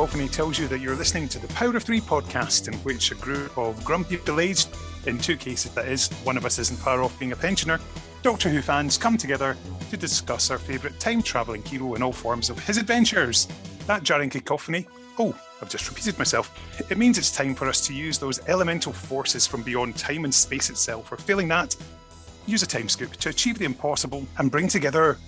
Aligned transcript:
Cacophony 0.00 0.28
tells 0.28 0.58
you 0.58 0.66
that 0.68 0.80
you're 0.80 0.96
listening 0.96 1.28
to 1.28 1.38
the 1.38 1.46
Power 1.48 1.76
of 1.76 1.82
Three 1.82 2.00
podcast, 2.00 2.68
in 2.68 2.74
which 2.78 3.12
a 3.12 3.14
group 3.16 3.58
of 3.58 3.84
grumpy 3.84 4.16
delays, 4.24 4.66
in 5.04 5.18
two 5.18 5.36
cases 5.36 5.74
that 5.74 5.88
is, 5.88 6.08
one 6.24 6.38
of 6.38 6.46
us 6.46 6.58
isn't 6.58 6.78
far 6.78 7.02
off 7.02 7.18
being 7.18 7.32
a 7.32 7.36
pensioner, 7.36 7.78
Doctor 8.22 8.48
Who 8.48 8.62
fans 8.62 8.96
come 8.96 9.18
together 9.18 9.58
to 9.90 9.96
discuss 9.98 10.50
our 10.50 10.56
favourite 10.56 10.98
time 10.98 11.20
travelling 11.22 11.62
hero 11.64 11.96
in 11.96 12.02
all 12.02 12.14
forms 12.14 12.48
of 12.48 12.58
his 12.66 12.78
adventures. 12.78 13.46
That 13.86 14.02
jarring 14.02 14.30
cacophony, 14.30 14.86
oh, 15.18 15.38
I've 15.60 15.68
just 15.68 15.86
repeated 15.86 16.18
myself. 16.18 16.50
It 16.90 16.96
means 16.96 17.18
it's 17.18 17.36
time 17.36 17.54
for 17.54 17.68
us 17.68 17.86
to 17.86 17.92
use 17.92 18.18
those 18.18 18.40
elemental 18.48 18.94
forces 18.94 19.46
from 19.46 19.62
beyond 19.62 19.98
time 19.98 20.24
and 20.24 20.32
space 20.32 20.70
itself, 20.70 21.12
or 21.12 21.18
failing 21.18 21.48
that, 21.48 21.76
use 22.46 22.62
a 22.62 22.66
time 22.66 22.88
scoop 22.88 23.12
to 23.16 23.28
achieve 23.28 23.58
the 23.58 23.66
impossible 23.66 24.26
and 24.38 24.50
bring 24.50 24.66
together 24.66 25.18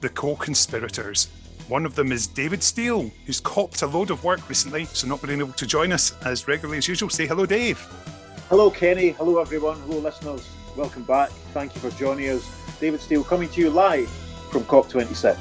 the 0.00 0.08
co 0.08 0.34
conspirators. 0.34 1.28
One 1.68 1.84
of 1.84 1.96
them 1.96 2.12
is 2.12 2.28
David 2.28 2.62
Steele, 2.62 3.10
who's 3.24 3.40
copped 3.40 3.82
a 3.82 3.88
load 3.88 4.10
of 4.10 4.22
work 4.22 4.48
recently, 4.48 4.84
so 4.84 5.08
not 5.08 5.20
being 5.20 5.40
able 5.40 5.52
to 5.54 5.66
join 5.66 5.90
us 5.90 6.14
as 6.24 6.46
regularly 6.46 6.78
as 6.78 6.86
usual. 6.86 7.10
Say 7.10 7.26
hello, 7.26 7.44
Dave. 7.44 7.78
Hello, 8.48 8.70
Kenny. 8.70 9.10
Hello, 9.10 9.40
everyone. 9.40 9.80
Hello, 9.80 9.98
listeners. 9.98 10.48
Welcome 10.76 11.02
back. 11.02 11.30
Thank 11.52 11.74
you 11.74 11.80
for 11.80 11.90
joining 11.98 12.28
us. 12.28 12.48
David 12.78 13.00
Steele 13.00 13.24
coming 13.24 13.48
to 13.48 13.60
you 13.60 13.70
live 13.70 14.08
from 14.52 14.62
COP26. 14.62 15.36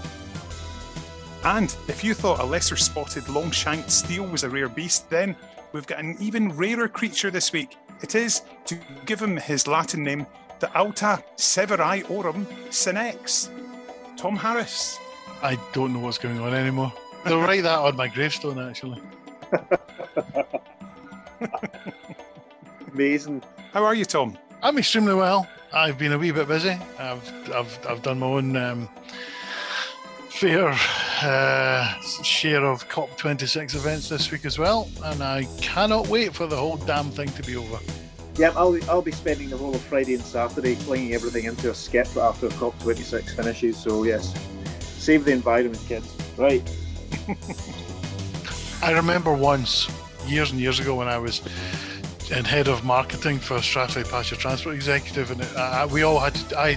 And 1.43 1.75
if 1.87 2.03
you 2.03 2.15
thought 2.15 2.39
a 2.39 2.45
lesser 2.45 2.75
spotted 2.75 3.29
long 3.29 3.51
shanked 3.51 3.91
steel 3.91 4.25
was 4.25 4.43
a 4.43 4.49
rare 4.49 4.67
beast, 4.67 5.07
then 5.11 5.35
we've 5.73 5.85
got 5.85 5.99
an 5.99 6.17
even 6.19 6.49
rarer 6.57 6.87
creature 6.87 7.29
this 7.29 7.53
week. 7.53 7.77
It 8.01 8.15
is, 8.15 8.41
to 8.65 8.79
give 9.05 9.21
him 9.21 9.37
his 9.37 9.67
Latin 9.67 10.03
name, 10.03 10.25
the 10.59 10.75
Alta 10.75 11.23
Severi 11.35 12.01
Aurum 12.09 12.47
Senex. 12.69 13.49
Tom 14.17 14.35
Harris. 14.35 14.97
I 15.41 15.57
don't 15.73 15.93
know 15.93 15.99
what's 15.99 16.17
going 16.17 16.39
on 16.39 16.53
anymore. 16.53 16.91
They'll 17.25 17.41
write 17.41 17.63
that 17.63 17.79
on 17.79 17.95
my 17.95 18.07
gravestone, 18.07 18.59
actually. 18.59 19.01
Amazing. 22.93 23.43
How 23.73 23.83
are 23.83 23.95
you, 23.95 24.05
Tom? 24.05 24.37
I'm 24.63 24.77
extremely 24.77 25.15
well. 25.15 25.47
I've 25.73 25.97
been 25.97 26.13
a 26.13 26.17
wee 26.17 26.31
bit 26.31 26.47
busy. 26.47 26.77
I've 26.97 27.51
I've, 27.51 27.79
I've 27.87 28.01
done 28.01 28.19
my 28.19 28.27
own 28.27 28.55
um, 28.55 28.89
fair 30.29 30.69
uh, 31.21 32.01
share 32.01 32.65
of 32.65 32.87
COP26 32.89 33.75
events 33.75 34.09
this 34.09 34.31
week 34.31 34.45
as 34.45 34.57
well, 34.57 34.89
and 35.03 35.21
I 35.21 35.43
cannot 35.61 36.07
wait 36.07 36.33
for 36.33 36.47
the 36.47 36.55
whole 36.55 36.77
damn 36.77 37.09
thing 37.09 37.29
to 37.29 37.43
be 37.43 37.55
over. 37.55 37.79
Yeah, 38.37 38.51
I'll, 38.55 38.77
I'll 38.89 39.01
be 39.01 39.13
spending 39.13 39.49
the 39.49 39.57
whole 39.57 39.73
of 39.73 39.81
Friday 39.81 40.13
and 40.13 40.23
Saturday 40.23 40.75
flinging 40.75 41.13
everything 41.13 41.45
into 41.45 41.71
a 41.71 41.73
skip 41.73 42.07
after 42.17 42.49
COP26 42.49 43.35
finishes. 43.35 43.77
So 43.77 44.03
yes, 44.03 44.33
save 45.05 45.23
the 45.23 45.31
environment, 45.31 45.81
kids. 45.87 46.15
Right. 46.35 46.63
I 48.81 48.91
remember 48.91 49.33
once, 49.33 49.87
years 50.25 50.51
and 50.51 50.59
years 50.59 50.79
ago, 50.79 50.95
when 50.95 51.07
I 51.07 51.19
was 51.19 51.41
in 52.31 52.43
head 52.43 52.67
of 52.67 52.83
marketing 52.83 53.37
for 53.37 53.61
Strathclyde 53.61 54.09
Passenger 54.09 54.41
Transport 54.41 54.73
Executive, 54.73 55.29
and 55.29 55.41
uh, 55.55 55.87
we 55.91 56.01
all 56.01 56.19
had 56.19 56.33
to, 56.35 56.59
I, 56.59 56.69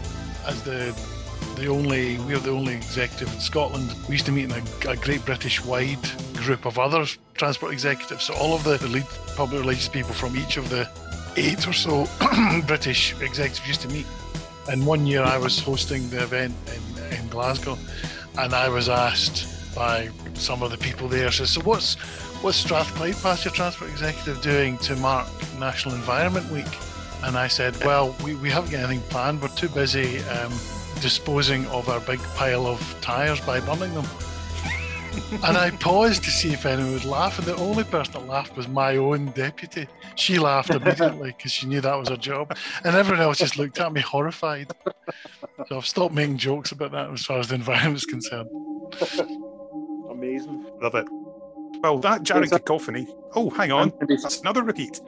as 0.46 0.62
the 0.62 0.94
the 1.56 1.66
only, 1.66 2.18
we 2.18 2.34
were 2.34 2.38
the 2.38 2.50
only 2.50 2.74
executive 2.74 3.32
in 3.32 3.40
Scotland. 3.40 3.92
We 4.08 4.12
used 4.12 4.26
to 4.26 4.32
meet 4.32 4.44
in 4.44 4.52
a, 4.52 4.90
a 4.90 4.96
great 4.96 5.24
British 5.24 5.64
wide 5.64 6.06
group 6.34 6.66
of 6.66 6.78
other 6.78 7.04
transport 7.34 7.72
executives. 7.72 8.24
So 8.24 8.34
all 8.34 8.54
of 8.54 8.62
the 8.62 8.78
lead 8.86 9.06
public 9.34 9.60
relations 9.60 9.88
people 9.88 10.14
from 10.14 10.36
each 10.36 10.56
of 10.56 10.68
the 10.68 10.88
eight 11.36 11.66
or 11.66 11.72
so 11.72 12.06
British 12.66 13.12
executives 13.20 13.66
used 13.66 13.80
to 13.80 13.88
meet. 13.88 14.06
And 14.70 14.86
one 14.86 15.04
year 15.04 15.22
I 15.22 15.38
was 15.38 15.58
hosting 15.58 16.08
the 16.10 16.22
event 16.22 16.54
in, 16.68 16.97
in 17.12 17.28
Glasgow, 17.28 17.78
and 18.38 18.54
I 18.54 18.68
was 18.68 18.88
asked 18.88 19.74
by 19.74 20.10
some 20.34 20.62
of 20.62 20.70
the 20.70 20.78
people 20.78 21.08
there, 21.08 21.30
says, 21.30 21.50
so 21.50 21.60
what's 21.62 21.96
what's 22.42 22.56
Strathclyde 22.56 23.16
Passenger 23.16 23.54
Transport 23.54 23.90
Executive 23.90 24.40
doing 24.42 24.78
to 24.78 24.96
mark 24.96 25.28
National 25.58 25.94
Environment 25.94 26.50
Week? 26.50 26.66
And 27.24 27.36
I 27.36 27.48
said, 27.48 27.76
well, 27.84 28.14
we, 28.24 28.36
we 28.36 28.48
haven't 28.48 28.70
got 28.70 28.84
anything 28.84 29.00
planned. 29.08 29.42
We're 29.42 29.48
too 29.48 29.68
busy 29.68 30.20
um, 30.20 30.52
disposing 31.00 31.66
of 31.66 31.88
our 31.88 32.00
big 32.00 32.20
pile 32.36 32.66
of 32.66 32.80
tyres 33.00 33.40
by 33.40 33.60
burning 33.60 33.92
them. 33.94 34.06
And 35.44 35.56
I 35.56 35.70
paused 35.70 36.24
to 36.24 36.30
see 36.30 36.52
if 36.52 36.64
anyone 36.66 36.92
would 36.92 37.04
laugh, 37.04 37.38
and 37.38 37.46
the 37.46 37.56
only 37.56 37.84
person 37.84 38.14
that 38.14 38.26
laughed 38.26 38.56
was 38.56 38.68
my 38.68 38.96
own 38.96 39.26
deputy. 39.32 39.86
She 40.16 40.38
laughed 40.38 40.70
immediately 40.70 41.34
because 41.36 41.52
she 41.52 41.66
knew 41.66 41.80
that 41.80 41.94
was 41.94 42.08
her 42.08 42.16
job, 42.16 42.56
and 42.84 42.94
everyone 42.96 43.22
else 43.22 43.38
just 43.38 43.56
looked 43.58 43.78
at 43.80 43.92
me 43.92 44.00
horrified. 44.00 44.72
So 45.68 45.76
I've 45.76 45.86
stopped 45.86 46.14
making 46.14 46.38
jokes 46.38 46.72
about 46.72 46.92
that 46.92 47.10
as 47.10 47.24
far 47.24 47.38
as 47.38 47.48
the 47.48 47.54
environment 47.56 47.96
is 47.96 48.04
concerned. 48.04 48.48
Amazing. 50.10 50.66
Love 50.80 50.94
it. 50.94 51.06
Well, 51.82 51.98
that 52.00 52.22
jarring 52.22 52.50
cacophony. 52.50 53.06
Oh, 53.34 53.50
hang 53.50 53.70
on. 53.72 53.92
That's 54.08 54.40
another 54.40 54.62
repeat. 54.62 55.00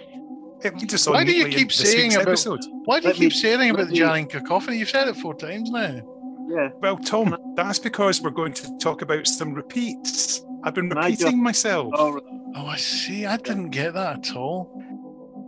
It 0.62 0.75
leads 0.76 1.09
Why 1.09 1.25
do 1.25 1.32
you 1.32 1.49
keep 1.49 1.72
saying 1.72 2.03
week's 2.10 2.15
about? 2.16 2.28
episode. 2.28 2.60
Why 2.84 3.00
do 3.00 3.04
you 3.09 3.12
Let 3.12 3.19
me- 3.19 3.26
keep 3.26 3.32
saying 3.32 3.70
about 3.70 3.78
let 3.81 3.87
the 3.88 3.93
me- 3.93 3.99
jarring 3.99 4.26
cacophony? 4.26 4.76
You've 4.78 4.91
said 4.91 5.09
it 5.09 5.16
four 5.16 5.34
times 5.34 5.70
now. 5.70 6.03
Yeah. 6.50 6.71
Well, 6.81 6.97
Tom, 6.99 7.37
that's 7.55 7.78
because 7.78 8.21
we're 8.21 8.31
going 8.31 8.53
to 8.55 8.77
talk 8.78 9.03
about 9.03 9.27
some 9.27 9.55
repeats. 9.55 10.43
I've 10.65 10.75
been 10.75 10.91
Can 10.91 11.00
just- 11.03 11.21
repeating 11.22 11.43
myself. 11.43 11.93
Oh, 11.97 12.21
Oh, 12.53 12.66
I 12.66 12.77
see. 12.77 13.27
I 13.27 13.37
didn't 13.37 13.71
get 13.71 13.94
that 13.94 14.28
at 14.28 14.37
all. 14.37 14.72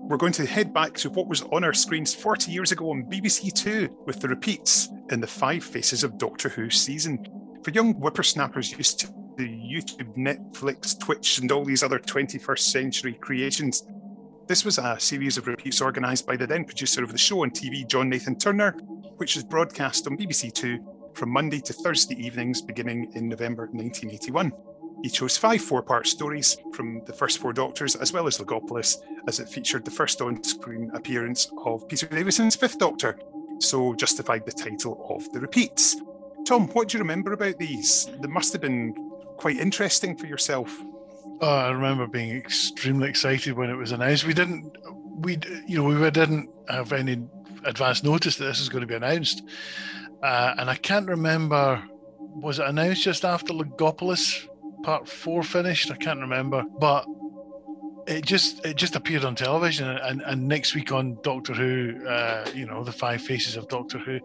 We're 0.08 0.16
going 0.16 0.32
to 0.34 0.46
head 0.46 0.72
back 0.72 0.94
to 0.98 1.10
what 1.10 1.26
was 1.26 1.42
on 1.42 1.64
our 1.64 1.72
screens 1.72 2.14
40 2.14 2.52
years 2.52 2.70
ago 2.70 2.90
on 2.90 3.02
BBC 3.10 3.52
Two 3.52 3.88
with 4.06 4.20
the 4.20 4.28
repeats 4.28 4.88
in 5.10 5.20
the 5.20 5.26
Five 5.26 5.64
Faces 5.64 6.04
of 6.04 6.16
Doctor 6.16 6.48
Who 6.48 6.70
season. 6.70 7.26
For 7.64 7.72
young 7.72 7.94
whippersnappers 7.94 8.70
used 8.70 9.00
to 9.00 9.08
the 9.36 9.48
YouTube, 9.48 10.16
Netflix, 10.16 10.96
Twitch, 10.96 11.38
and 11.38 11.50
all 11.50 11.64
these 11.64 11.82
other 11.82 11.98
21st 11.98 12.58
century 12.70 13.14
creations, 13.14 13.84
this 14.46 14.64
was 14.64 14.78
a 14.78 14.96
series 15.00 15.38
of 15.38 15.48
repeats 15.48 15.82
organised 15.82 16.24
by 16.26 16.36
the 16.36 16.46
then 16.46 16.64
producer 16.64 17.02
of 17.02 17.10
the 17.10 17.18
show 17.18 17.42
on 17.42 17.50
TV, 17.50 17.84
John 17.88 18.08
Nathan 18.08 18.36
Turner, 18.38 18.72
which 19.16 19.34
was 19.34 19.42
broadcast 19.42 20.06
on 20.06 20.16
BBC 20.16 20.52
Two 20.52 20.78
from 21.14 21.30
Monday 21.30 21.60
to 21.60 21.72
Thursday 21.72 22.14
evenings 22.14 22.62
beginning 22.62 23.12
in 23.14 23.28
November 23.28 23.64
1981. 23.72 24.52
He 25.02 25.08
chose 25.08 25.36
five 25.36 25.60
four 25.60 25.82
part 25.82 26.06
stories 26.06 26.56
from 26.72 27.02
the 27.06 27.12
first 27.12 27.38
four 27.38 27.52
Doctors, 27.52 27.96
as 27.96 28.12
well 28.12 28.26
as 28.26 28.38
Logopolis, 28.38 28.98
as 29.26 29.40
it 29.40 29.48
featured 29.48 29.84
the 29.84 29.90
first 29.90 30.20
on 30.20 30.42
screen 30.44 30.90
appearance 30.94 31.50
of 31.64 31.88
Peter 31.88 32.06
Davison's 32.06 32.54
Fifth 32.54 32.78
Doctor, 32.78 33.18
so 33.58 33.94
justified 33.94 34.46
the 34.46 34.52
title 34.52 35.06
of 35.10 35.30
the 35.32 35.40
repeats. 35.40 35.96
Tom, 36.46 36.68
what 36.68 36.88
do 36.88 36.98
you 36.98 37.02
remember 37.02 37.32
about 37.32 37.58
these? 37.58 38.08
They 38.20 38.28
must 38.28 38.52
have 38.52 38.62
been 38.62 38.94
quite 39.36 39.58
interesting 39.58 40.16
for 40.16 40.26
yourself. 40.26 40.76
Oh, 41.40 41.48
I 41.48 41.70
remember 41.70 42.06
being 42.06 42.36
extremely 42.36 43.08
excited 43.08 43.54
when 43.54 43.70
it 43.70 43.74
was 43.74 43.90
announced. 43.90 44.24
We 44.24 44.34
didn't, 44.34 44.76
we, 45.16 45.38
you 45.66 45.78
know, 45.78 45.84
we 45.84 46.10
didn't 46.10 46.48
have 46.68 46.92
any 46.92 47.24
advance 47.64 48.02
notice 48.02 48.36
that 48.36 48.44
this 48.44 48.60
was 48.60 48.68
going 48.68 48.82
to 48.82 48.86
be 48.86 48.94
announced, 48.94 49.42
uh, 50.22 50.54
and 50.58 50.70
I 50.70 50.76
can't 50.76 51.08
remember. 51.08 51.82
Was 52.34 52.58
it 52.58 52.66
announced 52.66 53.02
just 53.02 53.24
after 53.24 53.52
Logopolis 53.52 54.46
Part 54.82 55.08
Four 55.08 55.42
finished? 55.42 55.90
I 55.90 55.96
can't 55.96 56.20
remember, 56.20 56.64
but 56.78 57.06
it 58.06 58.24
just 58.24 58.64
it 58.64 58.76
just 58.76 58.96
appeared 58.96 59.24
on 59.24 59.34
television, 59.34 59.88
and, 59.88 60.22
and 60.22 60.48
next 60.48 60.74
week 60.74 60.92
on 60.92 61.18
Doctor 61.22 61.52
Who, 61.52 62.06
uh, 62.06 62.48
you 62.54 62.66
know, 62.66 62.84
the 62.84 62.92
Five 62.92 63.22
Faces 63.22 63.56
of 63.56 63.68
Doctor 63.68 63.98
Who, 63.98 64.18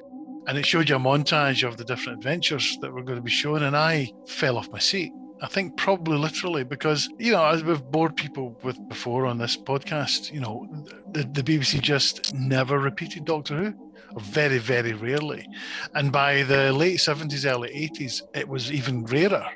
and 0.48 0.58
it 0.58 0.66
showed 0.66 0.90
you 0.90 0.96
a 0.96 1.00
montage 1.00 1.68
of 1.68 1.78
the 1.78 1.84
different 1.84 2.20
adventures 2.20 2.78
that 2.82 2.92
were 2.92 3.04
going 3.04 3.18
to 3.18 3.24
be 3.24 3.32
shown, 3.32 3.64
and 3.64 3.76
I 3.76 4.12
fell 4.28 4.58
off 4.58 4.70
my 4.72 4.80
seat. 4.80 5.12
I 5.40 5.48
think 5.48 5.78
probably 5.78 6.18
literally 6.18 6.64
because 6.64 7.10
you 7.20 7.34
know 7.34 7.46
as 7.46 7.64
we've 7.64 7.84
bored 7.84 8.16
people 8.16 8.58
with 8.64 8.78
before 8.90 9.26
on 9.26 9.38
this 9.38 9.56
podcast, 9.56 10.32
you 10.32 10.40
know 10.40 10.68
the, 11.12 11.24
the 11.24 11.44
BBC 11.44 11.82
just 11.82 12.34
never 12.34 12.80
repeated 12.80 13.26
Doctor 13.26 13.58
Who, 13.58 13.87
very 14.18 14.58
very 14.58 14.94
rarely, 14.94 15.48
and 15.94 16.12
by 16.12 16.44
the 16.44 16.72
late 16.74 16.98
seventies, 16.98 17.46
early 17.46 17.72
eighties, 17.74 18.24
it 18.34 18.48
was 18.48 18.72
even 18.72 19.06
rarer. 19.06 19.48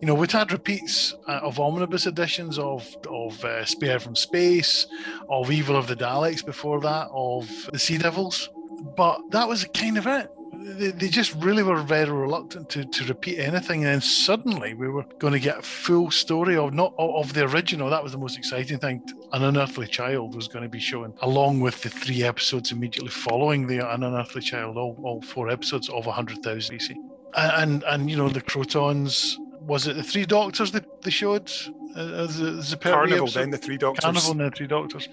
You 0.00 0.08
know, 0.08 0.14
we'd 0.14 0.32
had 0.32 0.52
repeats 0.52 1.14
uh, 1.26 1.40
of 1.42 1.58
omnibus 1.58 2.06
editions 2.06 2.58
of 2.58 2.86
of 3.08 3.42
uh, 3.44 3.64
Spearhead 3.64 4.02
from 4.02 4.16
Space, 4.16 4.86
of 5.28 5.50
Evil 5.50 5.76
of 5.76 5.86
the 5.86 5.96
Daleks 5.96 6.44
before 6.44 6.80
that, 6.80 7.08
of 7.12 7.48
the 7.72 7.78
Sea 7.78 7.98
Devils, 7.98 8.50
but 8.96 9.20
that 9.30 9.48
was 9.48 9.64
kind 9.72 9.98
of 9.98 10.06
it 10.06 10.30
they, 10.58 10.90
they 10.90 11.08
just 11.08 11.34
really 11.34 11.62
were 11.62 11.82
very 11.82 12.10
reluctant 12.10 12.68
to, 12.70 12.84
to 12.84 13.04
repeat 13.04 13.38
anything 13.38 13.84
and 13.84 13.94
then 13.94 14.00
suddenly 14.00 14.74
we 14.74 14.88
were 14.88 15.04
going 15.18 15.32
to 15.32 15.40
get 15.40 15.58
a 15.58 15.62
full 15.62 16.10
story 16.10 16.56
of 16.56 16.72
not 16.74 16.94
of 16.98 17.32
the 17.34 17.44
original. 17.44 17.90
That 17.90 18.02
was 18.02 18.12
the 18.12 18.18
most 18.18 18.38
exciting 18.38 18.78
thing. 18.78 19.02
An 19.32 19.44
unearthly 19.44 19.86
child 19.86 20.34
was 20.34 20.48
going 20.48 20.62
to 20.62 20.68
be 20.68 20.80
shown 20.80 21.14
along 21.22 21.60
with 21.60 21.82
the 21.82 21.90
three 21.90 22.22
episodes 22.22 22.72
immediately 22.72 23.10
following 23.10 23.66
the 23.66 23.78
an 23.78 24.02
unearthly 24.02 24.42
child 24.42 24.76
all, 24.76 24.96
all 25.02 25.22
four 25.22 25.50
episodes 25.50 25.88
of 25.88 26.06
100000 26.06 26.76
bc 26.76 26.90
and, 27.36 27.52
and 27.62 27.84
and 27.84 28.10
you 28.10 28.16
know 28.16 28.28
the 28.28 28.40
Krotons 28.40 29.36
was 29.66 29.86
it 29.86 29.96
the 29.96 30.02
three 30.02 30.26
doctors 30.26 30.72
they, 30.72 30.80
they 31.02 31.10
showed? 31.10 31.50
Uh, 31.96 32.24
as 32.24 32.40
a, 32.40 32.46
as 32.46 32.72
a 32.72 32.76
Carnival, 32.76 33.28
then 33.28 33.50
the 33.50 33.58
Three 33.58 33.76
Doctors. 33.76 34.04
Carnival 34.04 34.32
and 34.32 34.40
the 34.40 34.50
Three 34.50 34.66
Doctors, 34.66 35.08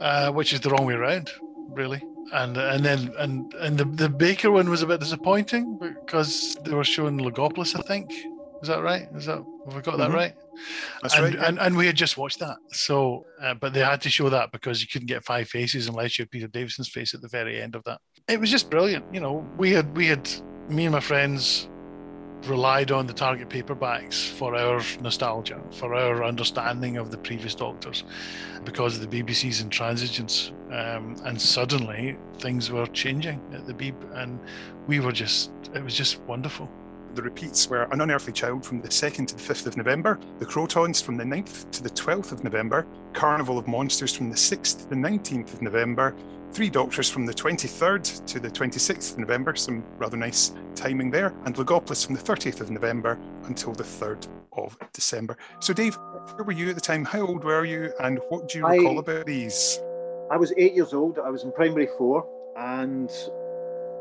uh, 0.00 0.30
which 0.30 0.52
is 0.52 0.60
the 0.60 0.70
wrong 0.70 0.86
way 0.86 0.94
around, 0.94 1.30
really. 1.70 2.00
And 2.32 2.56
and 2.56 2.84
then 2.84 3.12
and 3.18 3.52
and 3.54 3.76
the, 3.78 3.84
the 3.84 4.08
Baker 4.08 4.50
one 4.50 4.70
was 4.70 4.82
a 4.82 4.86
bit 4.86 5.00
disappointing 5.00 5.78
because 5.78 6.56
they 6.64 6.72
were 6.74 6.84
showing 6.84 7.18
Logopolis, 7.18 7.78
I 7.78 7.82
think. 7.82 8.10
Is 8.62 8.68
that 8.68 8.80
right? 8.82 9.08
Is 9.16 9.26
that 9.26 9.38
have 9.66 9.74
we 9.74 9.80
got 9.82 9.98
that 9.98 10.10
Mhm. 10.10 10.14
right? 10.14 10.34
That's 11.02 11.14
and, 11.14 11.24
right. 11.24 11.34
yeah. 11.34 11.48
and 11.48 11.58
and 11.58 11.76
we 11.76 11.86
had 11.86 11.96
just 11.96 12.16
watched 12.16 12.38
that. 12.38 12.56
So, 12.70 13.26
uh, 13.42 13.54
but 13.54 13.72
they 13.74 13.80
had 13.80 14.00
to 14.02 14.10
show 14.10 14.28
that 14.30 14.52
because 14.52 14.80
you 14.80 14.86
couldn't 14.86 15.08
get 15.08 15.24
five 15.24 15.48
faces 15.48 15.88
unless 15.88 16.18
you 16.18 16.22
had 16.22 16.30
Peter 16.30 16.46
Davison's 16.46 16.88
face 16.88 17.12
at 17.12 17.20
the 17.22 17.28
very 17.28 17.60
end 17.60 17.74
of 17.74 17.82
that. 17.84 17.98
It 18.28 18.38
was 18.38 18.50
just 18.50 18.70
brilliant. 18.70 19.04
You 19.12 19.20
know, 19.20 19.44
we 19.58 19.72
had 19.72 19.94
we 19.96 20.06
had 20.06 20.30
me 20.68 20.84
and 20.84 20.92
my 20.92 21.00
friends 21.00 21.68
relied 22.46 22.90
on 22.90 23.06
the 23.06 23.12
target 23.12 23.48
paperbacks 23.48 24.28
for 24.28 24.56
our 24.56 24.80
nostalgia, 25.00 25.60
for 25.72 25.94
our 25.94 26.24
understanding 26.24 26.96
of 26.96 27.10
the 27.10 27.18
previous 27.18 27.54
Doctors, 27.54 28.04
because 28.64 28.98
of 28.98 29.08
the 29.08 29.22
BBC's 29.22 29.62
intransigence. 29.62 30.50
Um, 30.72 31.16
and 31.24 31.40
suddenly 31.40 32.16
things 32.38 32.70
were 32.70 32.86
changing 32.86 33.40
at 33.52 33.66
the 33.66 33.74
Beeb, 33.74 33.94
and 34.14 34.40
we 34.86 35.00
were 35.00 35.12
just, 35.12 35.50
it 35.74 35.82
was 35.82 35.94
just 35.94 36.20
wonderful. 36.22 36.68
The 37.14 37.22
repeats 37.22 37.68
were 37.68 37.82
An 37.92 38.00
Unearthly 38.00 38.32
Child 38.32 38.64
from 38.64 38.80
the 38.80 38.88
2nd 38.88 39.26
to 39.28 39.36
the 39.36 39.42
5th 39.42 39.66
of 39.66 39.76
November, 39.76 40.18
The 40.38 40.46
Krotons 40.46 41.02
from 41.02 41.18
the 41.18 41.24
9th 41.24 41.70
to 41.72 41.82
the 41.82 41.90
12th 41.90 42.32
of 42.32 42.42
November, 42.42 42.86
Carnival 43.12 43.58
of 43.58 43.68
Monsters 43.68 44.14
from 44.16 44.30
the 44.30 44.36
6th 44.36 44.78
to 44.82 44.88
the 44.88 44.94
19th 44.94 45.52
of 45.52 45.60
November, 45.60 46.14
Three 46.52 46.70
Doctors 46.70 47.10
from 47.10 47.26
the 47.26 47.34
23rd 47.34 48.26
to 48.26 48.40
the 48.40 48.50
26th 48.50 49.12
of 49.12 49.18
November, 49.18 49.54
some 49.54 49.84
rather 49.98 50.16
nice 50.16 50.52
timing 50.74 51.10
there, 51.10 51.34
and 51.44 51.54
Logopolis 51.54 52.04
from 52.06 52.14
the 52.14 52.20
30th 52.22 52.60
of 52.62 52.70
November 52.70 53.18
until 53.44 53.72
the 53.72 53.84
3rd 53.84 54.26
of 54.54 54.78
December. 54.94 55.36
So, 55.60 55.74
Dave, 55.74 55.96
where 56.34 56.44
were 56.44 56.52
you 56.52 56.68
at 56.70 56.74
the 56.74 56.80
time? 56.80 57.04
How 57.04 57.26
old 57.26 57.44
were 57.44 57.64
you, 57.66 57.92
and 58.00 58.20
what 58.30 58.48
do 58.48 58.58
you 58.58 58.66
I- 58.66 58.76
recall 58.76 58.98
about 58.98 59.26
these? 59.26 59.80
I 60.30 60.36
was 60.38 60.52
eight 60.56 60.72
years 60.72 60.94
old. 60.94 61.18
I 61.18 61.28
was 61.28 61.44
in 61.44 61.52
primary 61.52 61.88
four, 61.98 62.26
and 62.56 63.10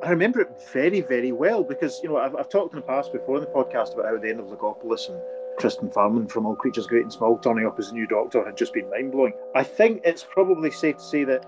I 0.04 0.10
remember 0.10 0.42
it 0.42 0.50
very, 0.74 1.02
very 1.02 1.32
well 1.32 1.64
because 1.64 2.00
you 2.02 2.10
know 2.10 2.18
I've, 2.18 2.36
I've 2.36 2.50
talked 2.50 2.74
in 2.74 2.80
the 2.80 2.86
past 2.86 3.14
before 3.14 3.38
in 3.38 3.44
the 3.44 3.50
podcast 3.50 3.94
about 3.94 4.06
how 4.06 4.18
the 4.18 4.30
end 4.30 4.40
of 4.40 4.48
Logopolis 4.48 5.10
and 5.10 5.22
Tristan 5.60 5.90
Farnon 5.90 6.30
from 6.30 6.48
All 6.48 6.56
Creatures 6.56 6.88
Great 6.88 7.04
and 7.04 7.14
Small 7.14 7.38
turning 7.38 7.68
up 7.68 7.78
as 7.78 7.90
a 7.90 7.94
new 7.94 8.08
Doctor 8.08 8.44
had 8.44 8.58
just 8.58 8.74
been 8.74 8.90
mind 8.90 9.12
blowing. 9.12 9.34
I 9.54 9.64
think 9.64 10.02
it's 10.04 10.24
probably 10.24 10.72
safe 10.72 10.98
to 10.98 11.04
say 11.04 11.24
that 11.26 11.46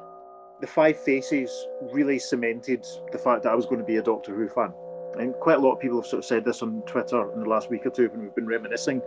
the 0.62 0.68
Five 0.68 1.00
Faces 1.00 1.68
really 1.92 2.20
cemented 2.20 2.86
the 3.12 3.18
fact 3.18 3.42
that 3.44 3.52
I 3.52 3.56
was 3.56 3.66
going 3.66 3.80
to 3.80 3.86
be 3.86 3.98
a 3.98 4.04
Doctor 4.04 4.36
Who 4.36 4.48
fan. 4.48 4.72
And 5.20 5.34
quite 5.36 5.58
a 5.58 5.60
lot 5.60 5.74
of 5.74 5.80
people 5.80 6.00
have 6.00 6.08
sort 6.08 6.20
of 6.20 6.26
said 6.26 6.46
this 6.46 6.62
on 6.62 6.84
Twitter 6.84 7.32
in 7.34 7.40
the 7.40 7.50
last 7.50 7.72
week 7.72 7.88
or 7.88 7.90
two 7.90 8.08
when 8.10 8.22
we've 8.22 8.36
been 8.36 8.46
reminiscing 8.46 9.02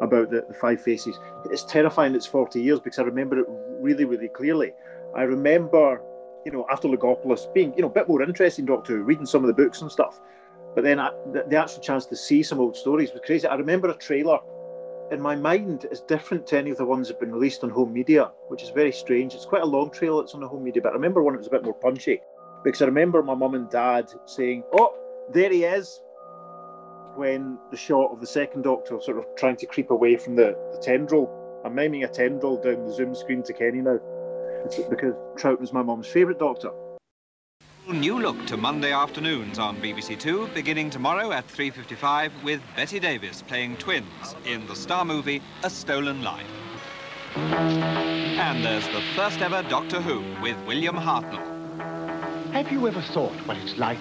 about 0.00 0.30
the, 0.30 0.44
the 0.46 0.54
Five 0.54 0.80
Faces. 0.80 1.18
It's 1.50 1.64
terrifying 1.64 2.14
it's 2.14 2.26
40 2.26 2.62
years 2.62 2.78
because 2.78 3.00
I 3.00 3.02
remember 3.02 3.40
it 3.40 3.46
really, 3.80 4.04
really 4.04 4.28
clearly. 4.28 4.72
I 5.16 5.22
remember, 5.22 6.00
you 6.44 6.52
know, 6.52 6.66
after 6.70 6.88
Logopolis 6.88 7.52
being, 7.54 7.72
you 7.74 7.82
know, 7.82 7.88
a 7.88 7.92
bit 7.92 8.08
more 8.08 8.22
interesting 8.22 8.64
Doctor 8.64 9.02
reading 9.02 9.26
some 9.26 9.42
of 9.44 9.48
the 9.48 9.54
books 9.54 9.82
and 9.82 9.90
stuff. 9.90 10.20
But 10.74 10.84
then 10.84 10.98
I, 10.98 11.10
the, 11.32 11.44
the 11.48 11.56
actual 11.56 11.82
chance 11.82 12.06
to 12.06 12.16
see 12.16 12.42
some 12.42 12.60
old 12.60 12.76
stories 12.76 13.12
was 13.12 13.20
crazy. 13.24 13.46
I 13.46 13.54
remember 13.54 13.90
a 13.90 13.94
trailer 13.94 14.38
in 15.10 15.20
my 15.20 15.36
mind 15.36 15.86
is 15.90 16.00
different 16.00 16.46
to 16.48 16.58
any 16.58 16.70
of 16.70 16.78
the 16.78 16.84
ones 16.86 17.08
that 17.08 17.14
have 17.14 17.20
been 17.20 17.32
released 17.32 17.62
on 17.62 17.70
home 17.70 17.92
media, 17.92 18.30
which 18.48 18.62
is 18.62 18.70
very 18.70 18.92
strange. 18.92 19.34
It's 19.34 19.44
quite 19.44 19.62
a 19.62 19.66
long 19.66 19.90
trailer 19.90 20.22
that's 20.22 20.34
on 20.34 20.40
the 20.40 20.48
home 20.48 20.64
media, 20.64 20.80
but 20.82 20.90
I 20.90 20.94
remember 20.94 21.22
one 21.22 21.34
that 21.34 21.38
was 21.38 21.48
a 21.48 21.50
bit 21.50 21.64
more 21.64 21.74
punchy 21.74 22.20
because 22.64 22.80
I 22.80 22.86
remember 22.86 23.22
my 23.22 23.34
mum 23.34 23.54
and 23.54 23.68
dad 23.68 24.10
saying, 24.24 24.64
Oh, 24.72 24.94
there 25.32 25.50
he 25.50 25.64
is. 25.64 26.00
When 27.14 27.58
the 27.70 27.76
shot 27.76 28.10
of 28.10 28.20
the 28.20 28.26
second 28.26 28.62
doctor 28.62 28.98
sort 29.00 29.18
of 29.18 29.26
trying 29.36 29.56
to 29.56 29.66
creep 29.66 29.90
away 29.90 30.16
from 30.16 30.34
the, 30.34 30.56
the 30.72 30.78
tendril. 30.78 31.38
I'm 31.64 31.74
miming 31.74 32.04
a 32.04 32.08
tendril 32.08 32.60
down 32.62 32.86
the 32.86 32.92
Zoom 32.92 33.14
screen 33.14 33.42
to 33.42 33.52
Kenny 33.52 33.82
now. 33.82 34.00
It's 34.64 34.78
because 34.88 35.14
Trout 35.36 35.60
was 35.60 35.72
my 35.72 35.82
mum's 35.82 36.06
favourite 36.06 36.38
doctor. 36.38 36.70
New 37.88 38.20
look 38.20 38.46
to 38.46 38.56
Monday 38.56 38.92
afternoons 38.92 39.58
on 39.58 39.76
BBC 39.78 40.18
Two, 40.18 40.46
beginning 40.54 40.88
tomorrow 40.88 41.32
at 41.32 41.46
3.55 41.48 42.30
with 42.44 42.60
Bette 42.76 43.00
Davis 43.00 43.42
playing 43.42 43.76
twins 43.76 44.36
in 44.46 44.64
the 44.68 44.76
star 44.76 45.04
movie 45.04 45.42
A 45.64 45.70
Stolen 45.70 46.22
Life. 46.22 46.46
And 47.34 48.64
there's 48.64 48.86
the 48.88 49.02
first 49.16 49.40
ever 49.40 49.62
Doctor 49.68 50.00
Who 50.00 50.22
with 50.40 50.56
William 50.64 50.96
Hartnell. 50.96 51.42
Have 52.52 52.70
you 52.70 52.86
ever 52.86 53.00
thought 53.00 53.34
what 53.46 53.56
it's 53.56 53.76
like 53.78 53.98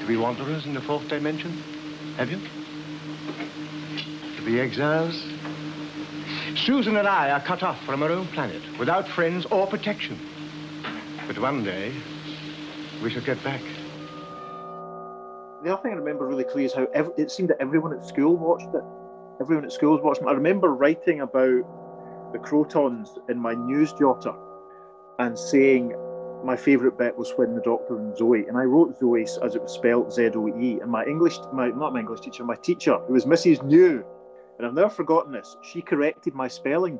to 0.00 0.06
be 0.06 0.16
wanderers 0.16 0.64
in 0.64 0.74
the 0.74 0.80
fourth 0.80 1.08
dimension? 1.08 1.50
Have 2.16 2.30
you? 2.30 2.38
To 4.36 4.42
be 4.42 4.60
exiles? 4.60 5.33
Susan 6.56 6.96
and 6.96 7.08
I 7.08 7.30
are 7.30 7.40
cut 7.40 7.62
off 7.62 7.82
from 7.84 8.02
our 8.02 8.10
own 8.10 8.26
planet, 8.28 8.62
without 8.78 9.08
friends 9.08 9.44
or 9.46 9.66
protection. 9.66 10.18
But 11.26 11.38
one 11.38 11.64
day, 11.64 11.92
we 13.02 13.10
shall 13.10 13.22
get 13.22 13.42
back. 13.42 13.60
The 15.64 15.72
other 15.72 15.82
thing 15.82 15.92
I 15.92 15.96
remember 15.96 16.26
really 16.26 16.44
clearly 16.44 16.66
is 16.66 16.74
how 16.74 16.86
it 17.16 17.30
seemed 17.30 17.50
that 17.50 17.60
everyone 17.60 17.92
at 17.92 18.06
school 18.06 18.36
watched 18.36 18.74
it. 18.74 18.84
Everyone 19.40 19.64
at 19.64 19.72
school 19.72 19.92
was 19.92 20.02
watching 20.02 20.24
it. 20.24 20.28
I 20.28 20.32
remember 20.32 20.72
writing 20.74 21.22
about 21.22 21.64
the 22.32 22.38
Krotons 22.38 23.08
in 23.28 23.38
my 23.38 23.54
news 23.54 23.92
jotter 23.94 24.36
and 25.18 25.38
saying 25.38 25.94
my 26.44 26.56
favourite 26.56 26.98
bit 26.98 27.16
was 27.16 27.32
when 27.36 27.54
the 27.54 27.62
Doctor 27.62 27.98
and 27.98 28.16
Zoe, 28.16 28.46
and 28.46 28.56
I 28.56 28.64
wrote 28.64 28.98
Zoe 28.98 29.22
as 29.22 29.54
it 29.54 29.62
was 29.62 29.72
spelled 29.72 30.12
Z 30.12 30.30
O 30.34 30.48
E. 30.48 30.78
And 30.80 30.90
my 30.90 31.04
English, 31.04 31.38
my 31.52 31.68
not 31.68 31.92
my 31.92 32.00
English 32.00 32.20
teacher, 32.20 32.44
my 32.44 32.56
teacher, 32.56 32.98
who 33.06 33.14
was 33.14 33.24
Mrs. 33.24 33.62
New, 33.64 34.04
and 34.58 34.66
I've 34.66 34.74
never 34.74 34.90
forgotten 34.90 35.32
this. 35.32 35.56
She 35.62 35.82
corrected 35.82 36.34
my 36.34 36.48
spelling 36.48 36.98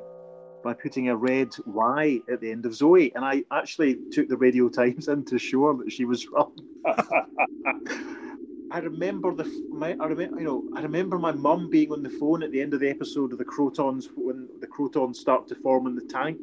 by 0.63 0.73
putting 0.73 1.09
a 1.09 1.15
red 1.15 1.49
Y 1.65 2.21
at 2.31 2.41
the 2.41 2.51
end 2.51 2.65
of 2.65 2.73
Zoe, 2.73 3.13
and 3.15 3.23
I 3.23 3.43
actually 3.51 3.97
took 4.11 4.27
the 4.27 4.37
Radio 4.37 4.67
Times 4.67 5.07
in 5.13 5.23
to 5.25 5.37
show 5.37 5.67
her 5.67 5.83
that 5.83 5.91
she 5.91 6.05
was 6.05 6.27
wrong. 6.27 6.53
I 8.71 8.79
remember 8.79 9.33
the 9.33 9.45
my 9.71 9.95
I 10.01 10.07
remember 10.07 10.39
you 10.39 10.45
know 10.45 10.63
I 10.75 10.81
remember 10.81 11.17
my 11.19 11.31
mum 11.31 11.69
being 11.69 11.91
on 11.91 12.03
the 12.03 12.09
phone 12.09 12.43
at 12.43 12.51
the 12.51 12.61
end 12.61 12.73
of 12.73 12.79
the 12.79 12.89
episode 12.89 13.31
of 13.31 13.37
the 13.37 13.45
Krotons 13.45 14.07
when 14.15 14.49
the 14.59 14.67
Krotons 14.67 15.17
start 15.17 15.47
to 15.49 15.55
form 15.55 15.87
in 15.87 15.95
the 15.95 16.03
tank. 16.03 16.39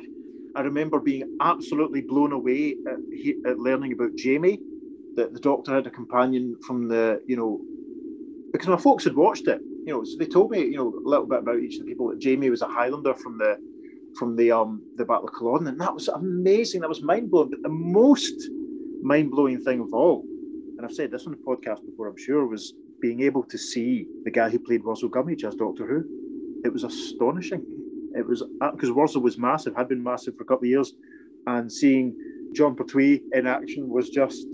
I 0.54 0.60
remember 0.60 1.00
being 1.00 1.36
absolutely 1.40 2.02
blown 2.02 2.32
away 2.32 2.76
at, 2.86 3.50
at 3.50 3.58
learning 3.58 3.92
about 3.92 4.14
Jamie, 4.16 4.60
that 5.16 5.32
the 5.32 5.40
Doctor 5.40 5.74
had 5.74 5.86
a 5.86 5.90
companion 5.90 6.56
from 6.66 6.88
the 6.88 7.20
you 7.26 7.36
know 7.36 7.60
because 8.52 8.68
my 8.68 8.76
folks 8.76 9.04
had 9.04 9.16
watched 9.16 9.48
it. 9.48 9.60
You 9.84 9.94
know, 9.94 10.04
so 10.04 10.16
they 10.18 10.26
told 10.26 10.50
me 10.50 10.60
you 10.60 10.76
know 10.76 10.88
a 10.88 11.08
little 11.08 11.26
bit 11.26 11.40
about 11.40 11.58
each 11.58 11.78
of 11.78 11.84
the 11.84 11.86
people. 11.86 12.08
That 12.08 12.20
Jamie 12.20 12.50
was 12.50 12.62
a 12.62 12.68
Highlander 12.68 13.14
from 13.14 13.38
the 13.38 13.56
from 14.18 14.36
the 14.36 14.52
um 14.52 14.82
the 14.96 15.04
Battle 15.04 15.28
of 15.28 15.34
Culloden, 15.34 15.66
and 15.68 15.80
that 15.80 15.92
was 15.92 16.08
amazing. 16.08 16.80
That 16.80 16.88
was 16.88 17.02
mind 17.02 17.30
blowing. 17.30 17.50
But 17.50 17.62
the 17.62 17.68
most 17.68 18.50
mind 19.02 19.30
blowing 19.30 19.60
thing 19.60 19.80
of 19.80 19.92
all, 19.92 20.24
and 20.76 20.86
I've 20.86 20.92
said 20.92 21.10
this 21.10 21.26
on 21.26 21.32
the 21.32 21.38
podcast 21.38 21.84
before, 21.84 22.08
I'm 22.08 22.16
sure, 22.16 22.46
was 22.46 22.74
being 23.00 23.22
able 23.22 23.42
to 23.42 23.58
see 23.58 24.06
the 24.24 24.30
guy 24.30 24.48
who 24.48 24.58
played 24.58 24.82
Worzel 24.84 25.10
Gummidge 25.10 25.44
as 25.44 25.56
Doctor 25.56 25.86
Who. 25.86 26.04
It 26.64 26.72
was 26.72 26.84
astonishing. 26.84 27.64
It 28.14 28.26
was 28.26 28.44
because 28.72 28.90
Worzel 28.90 29.22
was 29.22 29.36
massive, 29.38 29.74
had 29.74 29.88
been 29.88 30.02
massive 30.02 30.36
for 30.36 30.44
a 30.44 30.46
couple 30.46 30.64
of 30.64 30.70
years, 30.70 30.92
and 31.46 31.70
seeing 31.70 32.14
Jon 32.54 32.76
Pertwee 32.76 33.22
in 33.32 33.46
action 33.46 33.88
was 33.88 34.10
just 34.10 34.46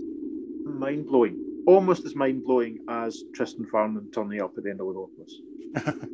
mind 0.65 1.05
blowing. 1.05 1.48
Almost 1.65 2.05
as 2.05 2.15
mind 2.15 2.43
blowing 2.43 2.79
as 2.89 3.23
Tristan 3.35 3.65
Farnon 3.71 4.11
turning 4.13 4.41
up 4.41 4.53
at 4.57 4.63
the 4.63 4.69
end 4.69 4.81
of 4.81 4.87
Logopolis. 4.87 5.31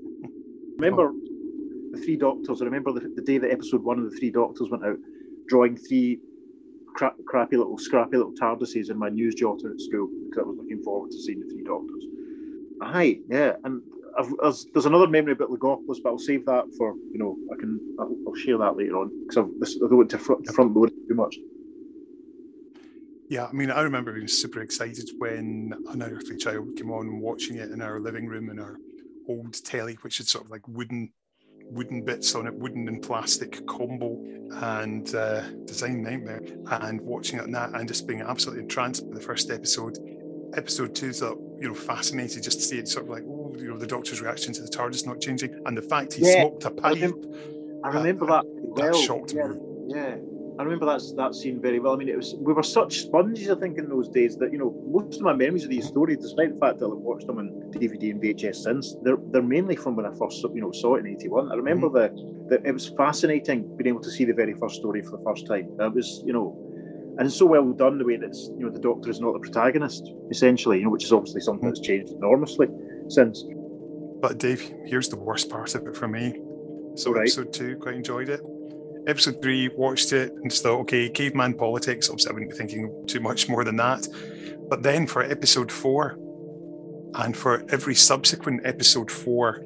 remember 0.78 1.12
the 1.92 2.02
three 2.04 2.18
doctors. 2.18 2.62
I 2.62 2.66
remember 2.66 2.92
the, 2.92 3.12
the 3.16 3.22
day 3.22 3.38
that 3.38 3.52
episode 3.52 3.84
one 3.84 4.00
of 4.00 4.10
the 4.10 4.18
three 4.18 4.32
doctors 4.32 4.70
went 4.70 4.86
out, 4.86 4.98
drawing 5.48 5.78
three 5.78 6.20
cra- 6.96 7.16
crappy 7.26 7.58
little, 7.58 7.78
scrappy 7.78 8.18
little 8.18 8.34
TARDISes 8.34 8.90
in 8.90 8.98
my 8.98 9.10
news 9.10 9.36
jotter 9.36 9.72
at 9.72 9.80
school 9.80 10.10
because 10.30 10.44
I 10.44 10.48
was 10.48 10.58
looking 10.58 10.84
forward 10.84 11.12
to 11.12 11.20
seeing 11.20 11.40
the 11.40 11.48
three 11.48 11.64
doctors. 11.64 12.06
Aye, 12.82 13.20
yeah, 13.30 13.54
and 13.64 13.82
I've, 14.18 14.34
there's, 14.42 14.66
there's 14.74 14.86
another 14.86 15.08
memory 15.08 15.34
about 15.34 15.50
Logopolis, 15.50 15.98
but 16.04 16.10
I'll 16.10 16.20
save 16.20 16.46
that 16.46 16.66
for 16.78 16.96
you 17.12 17.20
know 17.20 17.38
I 17.54 17.60
can 17.60 17.80
I'll, 18.00 18.16
I'll 18.28 18.36
share 18.36 18.58
that 18.58 18.78
later 18.78 18.98
on 18.98 19.12
because 19.28 19.38
I 19.38 19.88
don't 19.88 19.98
want 19.98 20.10
to 20.12 20.18
front, 20.18 20.48
front 20.48 20.76
load 20.76 20.90
it 20.90 21.08
too 21.08 21.16
much. 21.16 21.38
Yeah, 23.30 23.46
I 23.46 23.52
mean, 23.54 23.72
I 23.72 23.82
remember 23.82 24.14
being 24.14 24.28
super 24.28 24.62
excited 24.62 25.10
when 25.18 25.74
An 25.90 26.02
Unearthly 26.04 26.38
Child 26.38 26.76
came 26.78 26.92
on 26.92 27.08
and 27.08 27.22
watching 27.22 27.58
it 27.58 27.72
in 27.72 27.82
our 27.82 28.00
living 28.00 28.28
room 28.28 28.50
in 28.50 28.60
our 28.60 28.78
old 29.28 29.54
telly, 29.66 29.96
which 30.02 30.18
had 30.20 30.28
sort 30.28 30.46
of 30.46 30.52
like 30.52 30.68
wooden 30.68 31.12
wooden 31.72 32.04
bits 32.04 32.36
on 32.36 32.46
it, 32.46 32.54
wooden 32.54 32.88
and 32.88 33.02
plastic 33.02 33.66
combo, 33.66 34.22
and 34.62 35.16
uh, 35.16 35.42
design 35.66 36.04
nightmare, 36.04 36.42
and 36.70 37.02
watching 37.02 37.40
it 37.40 37.46
and 37.46 37.56
that, 37.56 37.74
and 37.74 37.88
just 37.88 38.06
being 38.08 38.22
absolutely 38.22 38.62
entranced 38.64 39.08
by 39.10 39.16
the 39.16 39.22
first 39.24 39.50
episode. 39.50 39.98
Episode 40.54 40.94
two, 40.94 41.12
so 41.12 41.38
you 41.60 41.68
know, 41.68 41.74
fascinated 41.74 42.44
just 42.44 42.60
to 42.60 42.66
see 42.66 42.78
it 42.78 42.88
sort 42.88 43.06
of 43.06 43.10
like, 43.10 43.24
oh, 43.26 43.54
you 43.58 43.68
know, 43.68 43.78
the 43.78 43.88
Doctor's 43.88 44.22
reaction 44.22 44.54
to 44.54 44.62
the 44.62 44.70
TARDIS 44.70 45.08
not 45.08 45.20
changing, 45.20 45.60
and 45.66 45.76
the 45.76 45.82
fact 45.82 46.14
he 46.14 46.24
Yeah, 46.24 46.42
smoked 46.42 46.66
a 46.66 46.70
pipe. 46.70 46.94
remember, 46.94 47.18
I 47.84 47.88
remember 47.90 48.26
that- 48.28 48.44
that, 48.46 48.76
that 48.76 48.82
well. 48.84 48.94
shocked 48.94 49.34
yeah, 49.34 49.48
me. 49.48 49.58
Yeah, 49.88 50.18
I 50.58 50.64
remember 50.64 50.86
that 50.86 51.02
that 51.18 51.36
scene 51.36 51.60
very 51.62 51.80
well. 51.80 51.94
I 51.94 51.98
mean, 51.98 52.10
it 52.10 52.16
was 52.16 52.34
we 52.40 52.54
were 52.54 52.64
such 52.64 53.00
sponges, 53.02 53.50
I 53.50 53.56
think, 53.56 53.78
in 53.78 53.90
those 53.90 54.10
days 54.10 54.38
that 54.38 54.54
you 54.54 54.58
know 54.60 54.76
most 54.86 55.20
of 55.20 55.26
my 55.26 55.34
memories 55.34 55.66
of 55.66 55.70
these 55.70 55.88
stories, 55.88 56.20
despite 56.22 56.50
the 56.50 56.56
fact 56.66 56.80
that 56.80 56.86
I've 56.86 57.04
watched 57.04 57.28
them 57.28 57.40
on 57.40 57.54
DVD 57.74 58.12
and 58.12 58.22
VHS 58.22 58.62
since, 58.64 58.98
they're 59.02 59.18
they're 59.28 59.42
mainly 59.42 59.76
from 59.76 59.96
when 59.96 60.06
I 60.06 60.12
first 60.18 60.44
you 60.54 60.62
know 60.62 60.72
saw 60.72 60.96
it 60.96 61.00
in 61.06 61.08
'81. 61.08 61.50
I 61.52 61.56
remember 61.56 61.88
Mm-hmm. 61.88 61.98
that 62.50 62.62
it 62.66 62.72
was 62.72 62.90
fascinating 62.96 63.68
being 63.78 63.90
able 63.90 64.02
to 64.02 64.12
see 64.12 64.24
the 64.24 64.34
very 64.34 64.54
first 64.54 64.76
story 64.76 65.02
for 65.02 65.18
the 65.18 65.24
first 65.24 65.46
time. 65.48 65.70
It 65.80 65.94
was 65.94 66.22
you 66.24 66.34
know. 66.34 66.58
And 67.18 67.28
it's 67.28 67.38
so 67.38 67.46
well 67.46 67.72
done 67.72 67.98
the 67.98 68.04
way 68.04 68.18
that 68.18 68.26
it's, 68.26 68.52
you 68.58 68.66
know 68.66 68.72
the 68.72 68.80
Doctor 68.80 69.10
is 69.10 69.22
not 69.22 69.32
the 69.34 69.40
protagonist 69.40 70.12
essentially, 70.30 70.80
you 70.80 70.84
know, 70.84 70.90
which 70.90 71.06
is 71.06 71.14
obviously 71.14 71.40
something 71.40 71.70
that's 71.70 71.80
changed 71.80 72.12
enormously 72.12 72.68
since. 73.08 73.46
But 74.22 74.38
Dave, 74.38 74.70
here's 74.88 75.08
the 75.08 75.16
worst 75.16 75.50
part 75.50 75.76
of 75.76 75.88
it 75.88 75.96
for 75.96 76.10
me. 76.10 76.34
So 76.96 77.14
Right. 77.14 77.22
episode 77.22 77.54
two, 77.54 77.78
quite 77.78 77.96
enjoyed 77.96 78.28
it. 78.28 78.42
Episode 79.08 79.42
three, 79.42 79.70
watched 79.70 80.14
it 80.14 80.32
and 80.34 80.50
just 80.50 80.64
thought, 80.64 80.80
okay, 80.82 81.10
caveman 81.10 81.54
politics. 81.54 82.10
Obviously, 82.10 82.32
I 82.32 82.34
wouldn't 82.34 82.52
be 82.52 82.58
thinking 82.58 83.06
too 83.08 83.20
much 83.20 83.48
more 83.48 83.64
than 83.64 83.76
that. 83.78 84.08
But 84.68 84.82
then 84.82 85.06
for 85.06 85.22
episode 85.22 85.72
four, 85.72 86.18
and 87.16 87.36
for 87.36 87.64
every 87.70 87.96
subsequent 87.96 88.66
episode 88.66 89.10
four, 89.10 89.64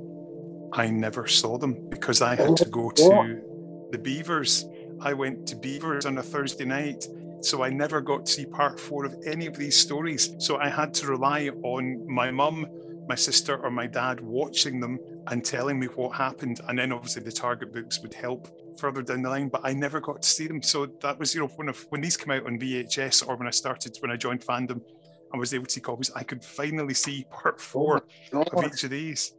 I 0.74 0.89
never 0.89 1.25
saw 1.25 1.58
them 1.58 1.89
because 1.89 2.22
I 2.22 2.36
had 2.36 2.58
to 2.58 2.65
go 2.65 2.89
to 2.96 3.41
the 3.91 3.98
Beavers. 3.98 4.65
I 5.01 5.13
went 5.13 5.48
to 5.48 5.55
Beavers 5.55 6.05
on 6.05 6.17
a 6.17 6.24
Thursday 6.24 6.65
night, 6.65 7.08
so 7.41 7.63
I 7.63 7.69
never 7.69 8.01
got 8.01 8.25
to 8.25 8.31
see 8.31 8.46
part 8.46 8.79
four 8.79 9.05
of 9.05 9.15
any 9.25 9.48
of 9.48 9.58
these 9.58 9.77
stories. 9.77 10.36
So 10.39 10.58
I 10.58 10.69
had 10.69 10.93
to 10.96 11.08
rely 11.08 11.50
on 11.63 12.05
my 12.08 12.29
mum, 12.29 12.67
my 13.08 13.15
sister, 13.15 13.58
or 13.58 13.72
my 13.72 13.88
dad 13.88 14.19
watching 14.19 14.79
them 14.79 15.00
and 15.27 15.43
telling 15.43 15.79
me 15.79 15.88
what 15.88 16.15
happened. 16.15 16.60
And 16.67 16.77
then 16.77 16.91
obviously 16.91 17.24
the 17.24 17.31
target 17.31 17.74
books 17.74 18.00
would 18.01 18.13
help 18.13 18.48
further 18.79 19.01
down 19.01 19.21
the 19.21 19.29
line, 19.29 19.50
but 19.50 19.62
I 19.63 19.74
never 19.74 20.00
got 20.00 20.21
to 20.21 20.27
see 20.27 20.48
them. 20.48 20.62
So 20.62 20.86
that 21.01 21.19
was, 21.19 21.36
you 21.36 21.41
know, 21.41 21.48
when, 21.55 21.69
I, 21.69 21.74
when 21.89 22.01
these 22.01 22.17
came 22.17 22.31
out 22.31 22.45
on 22.45 22.57
VHS 22.59 23.27
or 23.27 23.36
when 23.36 23.48
I 23.48 23.51
started, 23.51 23.95
when 24.01 24.12
I 24.12 24.15
joined 24.17 24.41
fandom, 24.41 24.81
I 25.33 25.38
was 25.38 25.53
able 25.53 25.65
to 25.65 25.71
see 25.71 25.81
copies. 25.81 26.12
I 26.15 26.24
could 26.24 26.43
finally 26.43 26.93
see 26.93 27.25
part 27.29 27.59
four 27.62 27.98
of 28.33 28.65
each 28.65 28.83
of 28.83 28.89
these. 28.89 29.33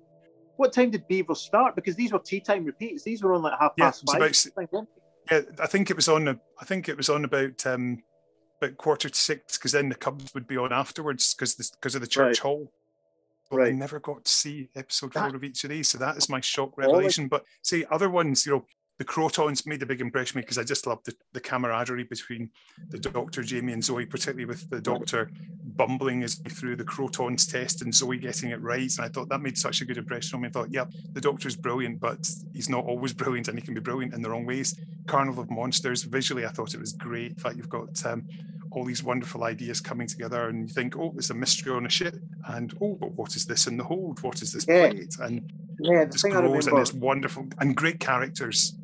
What 0.57 0.73
time 0.73 0.91
did 0.91 1.09
Beaver 1.09 1.35
start? 1.35 1.75
Because 1.75 1.97
these 1.97 2.13
were 2.13 2.19
tea 2.19 2.41
time 2.41 2.65
repeats. 2.65 3.03
These 3.03 3.23
were 3.23 3.35
on 3.35 3.43
like 3.43 3.59
half 3.59 3.73
Yeah, 3.79 3.87
past 3.87 4.05
five. 4.07 4.17
about 4.17 4.29
s- 4.31 4.47
I 4.47 4.61
think, 4.61 4.73
weren't 4.73 4.89
Yeah, 5.31 5.41
I 5.59 5.67
think 5.67 5.91
it 5.91 5.97
was 5.97 6.09
on. 6.09 6.29
I 6.29 6.65
think 6.65 6.89
it 6.89 6.97
was 6.97 7.09
on 7.09 7.25
about 7.25 7.65
um, 7.67 8.03
about 8.61 8.77
quarter 8.77 9.09
to 9.09 9.19
six 9.19 9.57
because 9.57 9.73
then 9.73 9.89
the 9.89 9.95
Cubs 9.95 10.35
would 10.35 10.47
be 10.47 10.59
on 10.59 10.71
afterwards 10.73 11.35
because 11.35 11.55
because 11.55 11.95
of 11.95 12.03
the 12.03 12.07
church 12.07 12.27
Right. 12.27 12.39
hall. 12.39 12.71
they? 13.51 13.69
I 13.69 13.71
never 13.73 13.99
got 14.01 14.25
to 14.27 14.31
see 14.31 14.69
episode 14.77 15.13
That- 15.15 15.29
four 15.31 15.37
of 15.37 15.43
each 15.45 15.65
of 15.65 15.71
these, 15.71 15.89
so 15.89 15.99
that 15.99 16.17
is 16.19 16.29
my 16.29 16.41
shock 16.41 16.73
of- 16.73 16.79
revelation. 16.79 17.27
But 17.27 17.45
see, 17.63 17.85
other 17.91 18.11
ones, 18.11 18.45
you 18.47 18.53
know, 18.53 18.67
the 19.01 19.07
Krotons 19.07 19.67
made 19.67 19.83
a 19.83 19.87
big 19.87 20.03
impression 20.03 20.37
me 20.37 20.43
because 20.43 20.59
I 20.59 20.63
just 20.63 20.87
loved 20.87 21.07
the, 21.07 21.15
the 21.33 21.41
camaraderie 21.41 22.05
between 22.05 22.51
the 22.91 22.99
Doctor, 22.99 23.43
Jamie, 23.43 23.73
and 23.73 23.83
Zoe, 23.83 24.05
particularly 24.05 24.45
with 24.45 24.69
the 24.69 24.79
Doctor 24.79 25.31
bumbling 25.65 26.21
his 26.21 26.39
way 26.43 26.51
through 26.51 26.77
the 26.77 26.85
Krotons 26.85 27.51
test 27.51 27.81
and 27.81 27.95
Zoe 27.95 28.19
getting 28.19 28.51
it 28.51 28.61
right. 28.61 28.95
And 28.99 29.07
I 29.07 29.09
thought 29.09 29.31
that 29.31 29.41
made 29.41 29.57
such 29.57 29.81
a 29.81 29.87
good 29.87 29.97
impression 29.97 30.37
on 30.37 30.43
me. 30.43 30.49
I 30.49 30.51
thought, 30.51 30.71
yeah, 30.71 30.85
the 31.15 31.21
Doctor's 31.23 31.57
brilliant, 31.57 31.99
but 31.99 32.29
he's 32.53 32.69
not 32.69 32.85
always 32.85 33.15
brilliant, 33.15 33.49
and 33.49 33.59
he 33.59 33.65
can 33.65 33.73
be 33.73 33.81
brilliant 33.81 34.13
in 34.13 34.21
the 34.21 34.29
wrong 34.29 34.45
ways. 34.45 34.79
Carnival 35.07 35.45
of 35.45 35.51
Monsters, 35.51 36.03
visually, 36.03 36.45
I 36.45 36.51
thought 36.51 36.75
it 36.75 36.81
was 36.81 36.93
great. 36.93 37.31
In 37.31 37.37
fact, 37.37 37.57
you've 37.57 37.71
got 37.71 38.05
um, 38.05 38.29
all 38.71 38.85
these 38.85 39.03
wonderful 39.03 39.45
ideas 39.45 39.81
coming 39.81 40.09
together, 40.09 40.51
and 40.51 40.69
you 40.69 40.75
think, 40.75 40.99
oh, 40.99 41.11
there's 41.15 41.31
a 41.31 41.35
mystery 41.35 41.73
on 41.73 41.87
a 41.87 41.91
ship, 41.91 42.17
and 42.49 42.77
oh, 42.83 42.99
but 43.01 43.13
what 43.13 43.35
is 43.35 43.47
this 43.47 43.67
in 43.67 43.79
the 43.79 43.85
hold? 43.85 44.23
What 44.23 44.43
is 44.43 44.53
this 44.53 44.67
Yeah. 44.69 44.91
plate? 44.91 45.17
And 45.21 45.51
Yeah, 45.79 46.05
the 46.05 46.19
thing 46.19 46.37
I 46.37 46.41
grows 46.43 46.67
and 46.67 46.79
it's 46.79 46.93
wonderful 46.93 47.47
and 47.59 47.75
great 47.75 47.99
characters. 47.99 48.75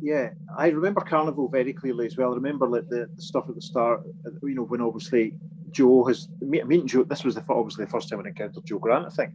Yeah, 0.00 0.30
I 0.56 0.68
remember 0.68 1.02
Carnival 1.02 1.48
very 1.48 1.72
clearly 1.72 2.06
as 2.06 2.16
well. 2.16 2.32
I 2.32 2.34
remember 2.34 2.66
like 2.66 2.88
the, 2.88 3.08
the 3.14 3.22
stuff 3.22 3.44
at 3.48 3.54
the 3.54 3.60
start. 3.60 4.02
You 4.42 4.54
know, 4.54 4.62
when 4.62 4.80
obviously 4.80 5.34
Jo 5.72 6.04
has 6.04 6.28
me- 6.40 6.62
meeting 6.62 6.86
Jo. 6.86 7.04
This 7.04 7.22
was 7.24 7.34
the 7.34 7.44
obviously 7.48 7.84
the 7.84 7.90
first 7.90 8.08
time 8.08 8.20
I 8.24 8.28
encountered 8.28 8.64
Jo 8.64 8.78
Grant. 8.78 9.06
I 9.06 9.10
think 9.10 9.32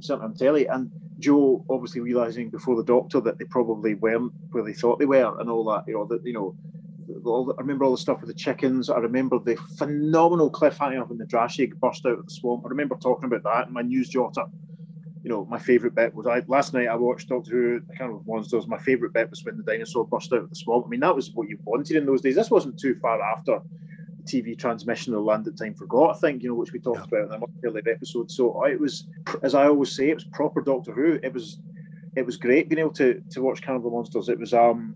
something 0.00 0.28
on 0.28 0.34
telly, 0.34 0.66
and 0.66 0.90
Jo 1.18 1.64
obviously 1.68 2.00
realizing 2.00 2.48
before 2.48 2.76
the 2.76 2.84
Doctor 2.84 3.20
that 3.20 3.38
they 3.38 3.44
probably 3.44 3.94
weren't 3.94 4.32
where 4.52 4.64
they 4.64 4.72
thought 4.72 4.98
they 4.98 5.06
were, 5.06 5.38
and 5.38 5.50
all 5.50 5.64
that. 5.64 5.84
You 5.86 5.94
know, 5.94 6.06
that 6.06 6.24
you 6.24 6.32
know. 6.32 6.56
The, 7.08 7.54
I 7.56 7.60
remember 7.60 7.84
all 7.84 7.92
the 7.92 7.98
stuff 7.98 8.20
with 8.20 8.28
the 8.28 8.34
chickens. 8.34 8.90
I 8.90 8.98
remember 8.98 9.38
the 9.38 9.54
phenomenal 9.78 10.50
cliffhanger 10.50 11.06
when 11.08 11.18
the 11.18 11.24
Drashig 11.24 11.76
burst 11.76 12.04
out 12.04 12.18
of 12.18 12.24
the 12.24 12.32
swamp. 12.32 12.64
I 12.64 12.68
remember 12.68 12.96
talking 12.96 13.26
about 13.26 13.44
that 13.44 13.68
in 13.68 13.72
my 13.72 13.82
news 13.82 14.10
jotter 14.10 14.50
you 15.26 15.32
know, 15.32 15.44
my 15.46 15.58
favourite 15.58 15.96
bit 15.96 16.14
was 16.14 16.28
I 16.28 16.40
last 16.46 16.72
night 16.72 16.86
I 16.86 16.94
watched 16.94 17.30
Doctor 17.30 17.50
Who, 17.50 17.80
I 17.90 17.96
can't 17.96 18.10
remember 18.10 18.30
Monsters. 18.30 18.68
My 18.68 18.78
favourite 18.78 19.12
bit 19.12 19.28
was 19.28 19.44
when 19.44 19.56
the 19.56 19.64
dinosaur 19.64 20.06
burst 20.06 20.32
out 20.32 20.38
of 20.38 20.50
the 20.50 20.54
swamp. 20.54 20.84
I 20.86 20.88
mean, 20.88 21.00
that 21.00 21.16
was 21.16 21.32
what 21.32 21.48
you 21.48 21.58
wanted 21.64 21.96
in 21.96 22.06
those 22.06 22.20
days. 22.20 22.36
This 22.36 22.48
wasn't 22.48 22.78
too 22.78 22.94
far 23.02 23.20
after 23.20 23.58
the 24.18 24.22
TV 24.22 24.56
transmission 24.56 25.14
of 25.14 25.24
Land 25.24 25.46
That 25.46 25.58
Time 25.58 25.74
Forgot, 25.74 26.14
I 26.14 26.18
think, 26.20 26.44
you 26.44 26.48
know, 26.48 26.54
which 26.54 26.72
we 26.72 26.78
talked 26.78 27.08
about 27.08 27.34
in 27.34 27.40
much 27.40 27.50
earlier 27.64 27.82
episode. 27.88 28.30
So 28.30 28.64
it 28.66 28.78
was, 28.78 29.08
as 29.42 29.56
I 29.56 29.66
always 29.66 29.96
say, 29.96 30.10
it 30.10 30.14
was 30.14 30.26
proper 30.26 30.60
Doctor 30.60 30.92
Who. 30.92 31.18
It 31.20 31.34
was, 31.34 31.58
it 32.14 32.24
was 32.24 32.36
great 32.36 32.68
being 32.68 32.78
able 32.78 32.92
to 32.92 33.20
to 33.30 33.42
watch 33.42 33.62
Carnival 33.62 33.90
Monsters. 33.90 34.28
It 34.28 34.38
was, 34.38 34.54
um, 34.54 34.94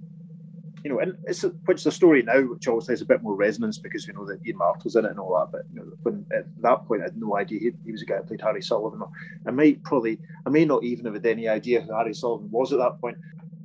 you 0.84 0.90
know, 0.90 0.98
and 1.00 1.16
it's 1.24 1.44
which 1.66 1.84
the 1.84 1.92
story 1.92 2.22
now, 2.22 2.40
which 2.42 2.66
obviously 2.66 2.92
has 2.92 3.02
a 3.02 3.06
bit 3.06 3.22
more 3.22 3.34
resonance 3.34 3.78
because 3.78 4.06
we 4.06 4.14
know 4.14 4.26
that 4.26 4.44
Ian 4.46 4.58
Marter's 4.58 4.96
in 4.96 5.04
it 5.04 5.10
and 5.10 5.18
all 5.18 5.38
that. 5.38 5.52
But 5.52 5.62
you 5.72 5.80
know, 5.80 5.92
when 6.02 6.24
at 6.34 6.46
that 6.62 6.86
point 6.86 7.02
I 7.02 7.04
had 7.04 7.16
no 7.16 7.36
idea 7.36 7.58
he, 7.60 7.72
he 7.84 7.92
was 7.92 8.02
a 8.02 8.06
guy 8.06 8.16
who 8.16 8.22
played 8.24 8.40
Harry 8.40 8.62
Sullivan. 8.62 9.02
I 9.46 9.50
might 9.50 9.82
probably, 9.82 10.18
I 10.46 10.50
may 10.50 10.64
not 10.64 10.82
even 10.82 11.04
have 11.04 11.14
had 11.14 11.26
any 11.26 11.48
idea 11.48 11.82
who 11.82 11.94
Harry 11.94 12.14
Sullivan 12.14 12.50
was 12.50 12.72
at 12.72 12.78
that 12.78 13.00
point. 13.00 13.18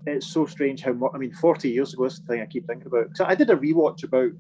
It's 0.06 0.28
so 0.28 0.46
strange 0.46 0.82
how 0.82 0.94
much. 0.94 1.12
I 1.14 1.18
mean, 1.18 1.34
forty 1.34 1.70
years 1.70 1.94
ago. 1.94 2.06
is 2.06 2.20
the 2.20 2.28
thing 2.28 2.42
I 2.42 2.46
keep 2.46 2.68
thinking 2.68 2.88
about. 2.88 3.16
So 3.16 3.26
I 3.26 3.36
did 3.36 3.50
a 3.50 3.56
rewatch 3.56 4.04
about 4.04 4.32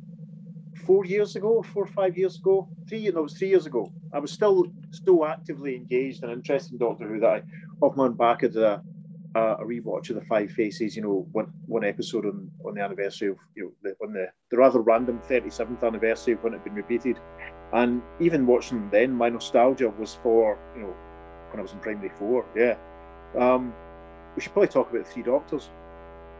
four 0.86 1.06
years 1.06 1.36
ago, 1.36 1.64
four 1.74 1.84
or 1.84 1.88
five 1.88 2.18
years 2.18 2.38
ago, 2.38 2.68
three. 2.88 3.10
No, 3.10 3.20
it 3.20 3.24
was 3.24 3.38
three 3.38 3.50
years 3.50 3.66
ago. 3.66 3.92
I 4.14 4.20
was 4.20 4.32
still 4.32 4.66
still 4.92 5.26
actively 5.26 5.76
engaged 5.76 6.24
and 6.24 6.32
interested 6.32 6.74
in 6.74 6.80
Doctor 6.80 7.08
Who. 7.08 7.20
That 7.22 7.30
I 7.30 7.42
off 7.82 7.96
my 7.96 8.04
own 8.04 8.14
back 8.14 8.44
I 8.44 8.48
did 8.48 8.58
a 8.58 8.84
a, 9.36 9.64
rewatch 9.64 10.10
of 10.10 10.16
the 10.16 10.26
Five 10.26 10.52
Faces. 10.52 10.96
You 10.96 11.04
know, 11.04 11.28
one 11.32 11.52
one 11.68 11.84
episode 11.84 12.26
on 12.26 12.50
on 12.66 12.76
the 12.76 12.82
anniversary 12.82 13.30
of 13.30 13.38
you 13.56 13.64
know 13.66 13.72
the, 13.84 14.06
on 14.06 14.14
the 14.14 14.28
the 14.50 14.58
rather 14.58 14.80
random 14.80 15.20
thirty 15.24 15.50
seventh 15.50 15.84
anniversary 15.84 16.34
of 16.34 16.44
when 16.44 16.54
it 16.54 16.58
had 16.58 16.66
been 16.66 16.76
repeated. 16.76 17.20
And 17.74 18.02
even 18.20 18.46
watching 18.46 18.90
then, 18.90 19.12
my 19.12 19.30
nostalgia 19.30 19.90
was 19.90 20.18
for 20.24 20.58
you 20.76 20.84
know 20.84 20.96
when 21.52 21.60
I 21.60 21.62
was 21.62 21.74
in 21.74 21.80
primary 21.80 22.12
four. 22.18 22.46
Yeah. 22.56 22.78
Um, 23.38 23.74
we 24.36 24.42
should 24.42 24.54
probably 24.54 24.70
talk 24.70 24.92
about 24.92 25.08
Three 25.08 25.24
Doctors. 25.24 25.70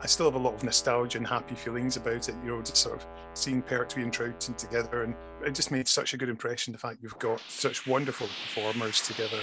I 0.02 0.08
still 0.08 0.26
have 0.26 0.36
a 0.36 0.44
lot 0.44 0.54
of 0.54 0.64
nostalgia 0.64 1.18
and 1.18 1.26
happy 1.26 1.56
feelings 1.56 1.98
about 1.98 2.28
it. 2.30 2.36
You 2.44 2.52
know, 2.52 2.62
just 2.62 2.78
sort 2.78 2.98
of 2.98 3.08
seeing 3.34 3.62
Pertwee 3.62 4.04
and 4.04 4.12
Troughton 4.12 4.56
together, 4.58 5.04
and 5.04 5.16
it 5.46 5.56
just 5.56 5.72
made 5.72 5.88
such 5.88 6.14
a 6.14 6.18
good 6.18 6.30
impression. 6.30 6.74
The 6.74 6.80
fact 6.80 7.00
you've 7.02 7.18
got 7.20 7.40
such 7.48 7.88
wonderful 7.88 8.28
performers 8.28 9.02
together, 9.02 9.40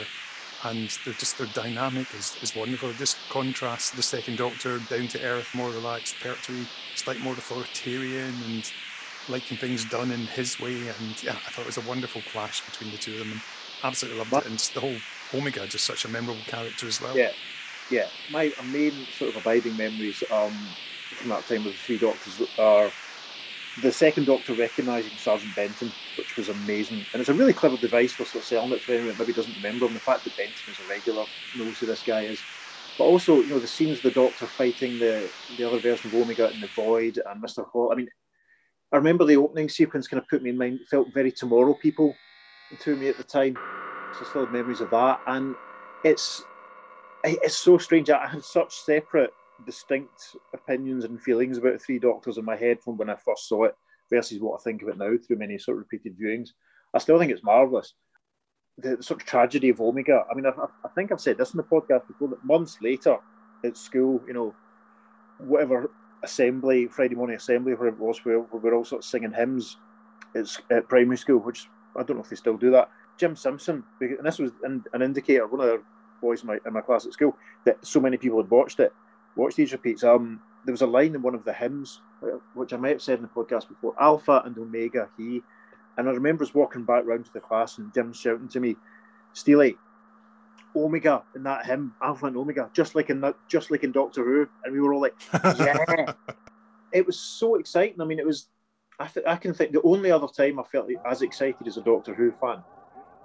and 0.64 0.96
they're 1.04 1.14
just 1.14 1.38
their 1.38 1.46
dynamic 1.48 2.06
is, 2.14 2.36
is 2.42 2.54
wonderful. 2.54 2.90
It 2.90 2.96
just 2.96 3.16
contrasts 3.30 3.90
the 3.90 4.02
Second 4.02 4.38
Doctor 4.38 4.78
down 4.78 5.08
to 5.08 5.22
earth, 5.22 5.48
more 5.54 5.70
relaxed. 5.70 6.16
Pertwee, 6.20 6.66
slightly 6.94 7.22
more 7.22 7.34
authoritarian 7.34 8.34
and 8.44 8.72
liking 9.28 9.56
things 9.56 9.84
done 9.84 10.10
in 10.10 10.20
his 10.26 10.60
way. 10.60 10.88
And 10.88 11.22
yeah, 11.22 11.32
I 11.32 11.50
thought 11.50 11.62
it 11.62 11.66
was 11.66 11.78
a 11.78 11.88
wonderful 11.88 12.22
clash 12.32 12.64
between 12.64 12.90
the 12.90 12.98
two 12.98 13.12
of 13.12 13.18
them, 13.18 13.32
and 13.32 13.40
absolutely 13.82 14.18
loved 14.18 14.32
it. 14.32 14.46
And 14.46 14.58
the 14.58 14.80
whole 14.80 14.96
Omega, 15.34 15.66
just 15.66 15.84
such 15.84 16.04
a 16.04 16.08
memorable 16.08 16.42
character 16.46 16.86
as 16.86 17.00
well. 17.00 17.16
Yeah. 17.16 17.32
Yeah. 17.90 18.06
My 18.30 18.52
main 18.72 19.06
sort 19.18 19.34
of 19.34 19.40
abiding 19.42 19.76
memories 19.76 20.22
um, 20.30 20.52
from 21.16 21.30
that 21.30 21.46
time 21.46 21.64
with 21.64 21.74
the 21.74 21.78
Three 21.78 21.98
Doctors 21.98 22.40
are 22.58 22.90
the 23.80 23.92
Second 23.92 24.26
Doctor 24.26 24.54
recognising 24.54 25.16
Sergeant 25.16 25.54
Benton, 25.56 25.90
which 26.16 26.36
was 26.36 26.48
amazing. 26.48 27.06
And 27.12 27.20
it's 27.20 27.30
a 27.30 27.34
really 27.34 27.54
clever 27.54 27.76
device 27.76 28.12
for 28.12 28.24
sort 28.24 28.42
of 28.42 28.48
selling 28.48 28.72
it 28.72 28.82
for 28.82 28.92
anyone 28.92 29.08
that 29.08 29.18
maybe 29.18 29.32
doesn't 29.32 29.56
remember 29.56 29.86
him. 29.86 29.94
The 29.94 30.00
fact 30.00 30.24
that 30.24 30.36
Benton 30.36 30.54
is 30.68 30.78
a 30.80 30.88
regular 30.88 31.24
knows 31.56 31.78
who 31.78 31.86
this 31.86 32.02
guy 32.02 32.22
is. 32.22 32.38
But 32.98 33.04
also, 33.04 33.40
you 33.40 33.48
know, 33.48 33.58
the 33.58 33.66
scenes 33.66 33.98
of 33.98 34.02
the 34.02 34.10
Doctor 34.10 34.46
fighting 34.46 34.98
the, 34.98 35.30
the 35.56 35.66
other 35.66 35.80
version 35.80 36.08
of 36.08 36.14
Omega 36.14 36.50
in 36.50 36.60
the 36.60 36.68
Void 36.76 37.18
and 37.26 37.42
Mr. 37.42 37.66
Hall. 37.66 37.90
I 37.90 37.94
mean, 37.94 38.08
I 38.92 38.96
remember 38.96 39.24
the 39.24 39.36
opening 39.38 39.70
sequence 39.70 40.06
kind 40.06 40.22
of 40.22 40.28
put 40.28 40.42
me 40.42 40.50
in 40.50 40.58
mind, 40.58 40.80
felt 40.90 41.14
very 41.14 41.32
Tomorrow 41.32 41.74
People 41.74 42.14
to 42.80 42.96
me 42.96 43.08
at 43.08 43.16
the 43.16 43.24
time. 43.24 43.56
So 44.18 44.26
still 44.26 44.44
have 44.44 44.52
memories 44.52 44.82
of 44.82 44.90
that. 44.90 45.20
And 45.26 45.54
it's 46.04 46.44
it's 47.24 47.56
so 47.56 47.78
strange. 47.78 48.10
I 48.10 48.26
had 48.26 48.44
such 48.44 48.74
separate, 48.80 49.32
distinct 49.66 50.36
opinions 50.54 51.04
and 51.04 51.20
feelings 51.20 51.58
about 51.58 51.80
Three 51.80 51.98
Doctors 51.98 52.38
in 52.38 52.44
my 52.44 52.56
head 52.56 52.80
from 52.80 52.96
when 52.96 53.10
I 53.10 53.16
first 53.16 53.48
saw 53.48 53.64
it 53.64 53.74
versus 54.10 54.40
what 54.40 54.60
I 54.60 54.62
think 54.62 54.82
of 54.82 54.88
it 54.88 54.98
now 54.98 55.12
through 55.16 55.36
many 55.36 55.58
sort 55.58 55.78
of 55.78 55.84
repeated 55.90 56.16
viewings. 56.18 56.50
I 56.94 56.98
still 56.98 57.18
think 57.18 57.32
it's 57.32 57.42
marvelous. 57.42 57.94
The, 58.78 58.96
the 58.96 59.02
sort 59.02 59.20
of 59.20 59.26
tragedy 59.26 59.68
of 59.68 59.80
Omega. 59.80 60.24
I 60.30 60.34
mean, 60.34 60.46
I, 60.46 60.50
I 60.50 60.88
think 60.94 61.12
I've 61.12 61.20
said 61.20 61.38
this 61.38 61.52
in 61.52 61.58
the 61.58 61.62
podcast 61.62 62.06
before. 62.06 62.28
That 62.28 62.44
months 62.44 62.78
later 62.80 63.16
at 63.64 63.76
school, 63.76 64.22
you 64.26 64.32
know, 64.32 64.54
whatever 65.38 65.90
assembly, 66.22 66.86
Friday 66.86 67.14
morning 67.14 67.36
assembly, 67.36 67.74
wherever 67.74 67.96
it 67.96 68.02
was, 68.02 68.24
where 68.24 68.40
we 68.40 68.58
were 68.58 68.74
all 68.74 68.84
sort 68.84 69.00
of 69.00 69.04
singing 69.04 69.32
hymns 69.32 69.76
at, 70.34 70.46
at 70.70 70.88
primary 70.88 71.16
school, 71.16 71.38
which 71.38 71.68
I 71.96 72.02
don't 72.02 72.16
know 72.16 72.22
if 72.22 72.30
they 72.30 72.36
still 72.36 72.56
do 72.56 72.70
that. 72.72 72.90
Jim 73.18 73.36
Simpson, 73.36 73.84
and 74.00 74.24
this 74.24 74.38
was 74.38 74.52
an, 74.62 74.84
an 74.92 75.02
indicator. 75.02 75.46
One 75.46 75.60
of 75.60 75.66
the 75.66 75.82
boys 76.20 76.42
in 76.42 76.46
my, 76.46 76.58
in 76.66 76.72
my 76.72 76.80
class 76.80 77.04
at 77.04 77.12
school 77.12 77.36
that 77.64 77.84
so 77.84 78.00
many 78.00 78.16
people 78.16 78.40
had 78.40 78.50
watched 78.50 78.80
it, 78.80 78.92
watched 79.36 79.56
these 79.56 79.72
repeats. 79.72 80.04
Um, 80.04 80.40
there 80.64 80.72
was 80.72 80.82
a 80.82 80.86
line 80.86 81.14
in 81.14 81.22
one 81.22 81.34
of 81.34 81.44
the 81.44 81.52
hymns, 81.52 82.00
uh, 82.22 82.38
which 82.54 82.72
I 82.72 82.76
might 82.76 82.90
have 82.90 83.02
said 83.02 83.18
in 83.18 83.22
the 83.22 83.28
podcast 83.28 83.68
before, 83.68 83.94
Alpha 84.00 84.42
and 84.44 84.56
Omega, 84.58 85.08
he. 85.16 85.42
And 85.98 86.08
I 86.08 86.12
remember 86.12 86.44
us 86.44 86.54
walking 86.54 86.84
back 86.84 87.04
round 87.04 87.26
to 87.26 87.32
the 87.32 87.40
class 87.40 87.78
and 87.78 87.92
Jim 87.92 88.12
shouting 88.12 88.48
to 88.48 88.60
me, 88.60 88.76
Steely, 89.34 89.76
Omega 90.74 91.22
in 91.34 91.42
that 91.42 91.66
hymn, 91.66 91.94
Alpha 92.02 92.26
and 92.26 92.36
Omega, 92.36 92.70
just 92.72 92.94
like 92.94 93.10
in 93.10 93.20
that, 93.20 93.36
just 93.48 93.70
like 93.70 93.84
in 93.84 93.92
Doctor 93.92 94.24
Who. 94.24 94.48
And 94.64 94.72
we 94.72 94.80
were 94.80 94.94
all 94.94 95.02
like, 95.02 95.14
yeah. 95.58 96.12
it 96.92 97.06
was 97.06 97.18
so 97.18 97.56
exciting. 97.56 98.00
I 98.00 98.04
mean, 98.04 98.18
it 98.18 98.26
was, 98.26 98.46
I, 98.98 99.06
th- 99.06 99.26
I 99.26 99.36
can 99.36 99.52
think 99.52 99.72
the 99.72 99.82
only 99.82 100.10
other 100.10 100.28
time 100.28 100.58
I 100.58 100.62
felt 100.62 100.88
as 101.04 101.22
excited 101.22 101.66
as 101.66 101.76
a 101.76 101.82
Doctor 101.82 102.14
Who 102.14 102.32
fan 102.40 102.62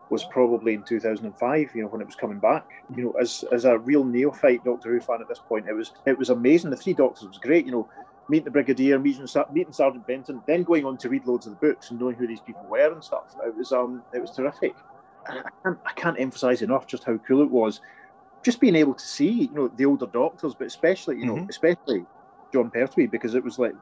was 0.09 0.23
probably 0.25 0.73
in 0.73 0.83
2005. 0.83 1.71
You 1.73 1.81
know, 1.81 1.87
when 1.87 2.01
it 2.01 2.07
was 2.07 2.15
coming 2.15 2.39
back. 2.39 2.65
You 2.95 3.05
know, 3.05 3.11
as 3.11 3.43
as 3.51 3.65
a 3.65 3.77
real 3.77 4.03
neophyte 4.03 4.63
Doctor 4.63 4.91
Who 4.91 4.99
fan 4.99 5.21
at 5.21 5.27
this 5.27 5.39
point, 5.39 5.67
it 5.67 5.73
was 5.73 5.93
it 6.05 6.17
was 6.17 6.29
amazing. 6.29 6.69
The 6.69 6.77
Three 6.77 6.93
Doctors 6.93 7.27
was 7.27 7.37
great. 7.37 7.65
You 7.65 7.71
know, 7.71 7.89
meeting 8.29 8.45
the 8.45 8.51
Brigadier, 8.51 8.99
meeting, 8.99 9.27
meeting 9.53 9.73
Sergeant 9.73 10.05
Benton, 10.07 10.41
then 10.45 10.63
going 10.63 10.85
on 10.85 10.97
to 10.97 11.09
read 11.09 11.25
loads 11.25 11.47
of 11.47 11.53
the 11.53 11.67
books 11.67 11.91
and 11.91 11.99
knowing 11.99 12.15
who 12.15 12.27
these 12.27 12.41
people 12.41 12.65
were 12.69 12.91
and 12.91 13.03
stuff. 13.03 13.35
It 13.45 13.55
was 13.55 13.71
um, 13.71 14.03
it 14.13 14.19
was 14.19 14.31
terrific. 14.31 14.75
I 15.29 15.49
can't, 15.63 15.79
I 15.85 15.91
can't 15.93 16.19
emphasize 16.19 16.61
enough 16.61 16.87
just 16.87 17.03
how 17.03 17.17
cool 17.17 17.41
it 17.41 17.49
was. 17.49 17.81
Just 18.43 18.61
being 18.61 18.75
able 18.75 18.93
to 18.93 19.05
see, 19.05 19.29
you 19.29 19.53
know, 19.53 19.67
the 19.67 19.85
older 19.85 20.05
doctors, 20.05 20.53
but 20.53 20.67
especially, 20.67 21.17
you 21.17 21.25
know, 21.25 21.35
mm-hmm. 21.35 21.49
especially 21.49 22.05
Jon 22.53 22.69
Pertwee, 22.71 23.07
because 23.07 23.35
it 23.35 23.43
was 23.43 23.59
like 23.59 23.73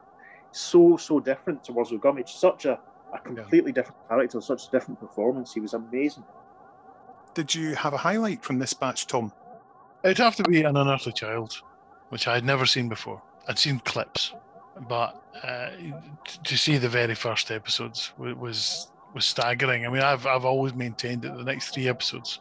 so, 0.50 0.96
so 0.96 1.20
different 1.20 1.62
to 1.64 1.72
Worzel 1.72 2.00
Gummidge. 2.00 2.34
Such 2.34 2.64
a, 2.64 2.80
a 3.12 3.18
completely 3.18 3.70
yeah. 3.70 3.74
different 3.74 4.08
character, 4.08 4.40
such 4.40 4.68
a 4.68 4.70
different 4.70 5.00
performance. 5.00 5.54
He 5.54 5.60
was 5.60 5.74
amazing. 5.74 6.24
Did 7.34 7.54
you 7.54 7.74
have 7.74 7.92
a 7.92 7.98
highlight 7.98 8.42
from 8.42 8.58
this 8.58 8.72
batch, 8.72 9.06
Tom? 9.06 9.32
It'd 10.02 10.18
have 10.18 10.36
to 10.36 10.42
be 10.44 10.62
An 10.62 10.76
Unearthly 10.76 11.12
Child, 11.12 11.60
which 12.08 12.28
I 12.28 12.34
had 12.34 12.44
never 12.44 12.66
seen 12.66 12.88
before. 12.88 13.22
I'd 13.48 13.58
seen 13.58 13.78
clips, 13.80 14.32
but 14.88 15.22
uh, 15.42 15.70
to 16.44 16.56
see 16.56 16.78
the 16.78 16.88
very 16.88 17.14
first 17.14 17.50
episodes 17.50 18.12
was 18.18 18.88
was 19.14 19.24
staggering. 19.24 19.86
I 19.86 19.88
mean, 19.88 20.02
I've 20.02 20.26
I've 20.26 20.44
always 20.44 20.74
maintained 20.74 21.22
that 21.22 21.36
the 21.36 21.44
next 21.44 21.70
three 21.70 21.88
episodes, 21.88 22.40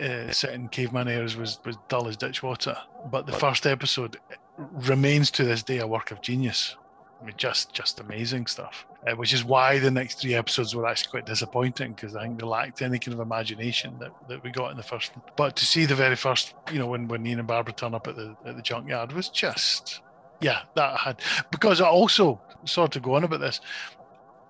uh, 0.00 0.30
set 0.30 0.54
in 0.54 0.68
caveman 0.68 1.08
eras, 1.08 1.36
was 1.36 1.58
was 1.64 1.76
dull 1.88 2.08
as 2.08 2.16
ditch 2.16 2.42
water. 2.42 2.76
But 3.10 3.26
the 3.26 3.32
first 3.32 3.66
episode 3.66 4.18
remains 4.56 5.30
to 5.32 5.44
this 5.44 5.62
day 5.62 5.78
a 5.78 5.86
work 5.86 6.10
of 6.10 6.20
genius. 6.20 6.76
I 7.20 7.26
mean, 7.26 7.34
just 7.36 7.72
just 7.72 8.00
amazing 8.00 8.46
stuff. 8.46 8.86
Uh, 9.04 9.16
which 9.16 9.32
is 9.32 9.44
why 9.44 9.80
the 9.80 9.90
next 9.90 10.20
three 10.20 10.34
episodes 10.34 10.76
were 10.76 10.86
actually 10.86 11.10
quite 11.10 11.26
disappointing 11.26 11.92
because 11.92 12.14
I 12.14 12.22
think 12.22 12.38
they 12.38 12.46
lacked 12.46 12.82
any 12.82 13.00
kind 13.00 13.12
of 13.12 13.18
imagination 13.18 13.98
that, 13.98 14.12
that 14.28 14.44
we 14.44 14.52
got 14.52 14.70
in 14.70 14.76
the 14.76 14.84
first 14.84 15.16
one. 15.16 15.24
But 15.36 15.56
to 15.56 15.66
see 15.66 15.86
the 15.86 15.96
very 15.96 16.14
first, 16.14 16.54
you 16.70 16.78
know, 16.78 16.86
when 16.86 17.08
when 17.08 17.26
Ian 17.26 17.40
and 17.40 17.48
Barbara 17.48 17.72
turn 17.72 17.94
up 17.94 18.06
at 18.06 18.14
the 18.14 18.36
at 18.46 18.54
the 18.54 18.62
junkyard 18.62 19.12
was 19.12 19.28
just 19.28 20.02
yeah, 20.42 20.62
that 20.74 20.98
had 20.98 21.20
because 21.50 21.80
I 21.80 21.88
also 21.88 22.40
sort 22.64 22.96
of 22.96 23.02
go 23.02 23.14
on 23.14 23.24
about 23.24 23.40
this. 23.40 23.60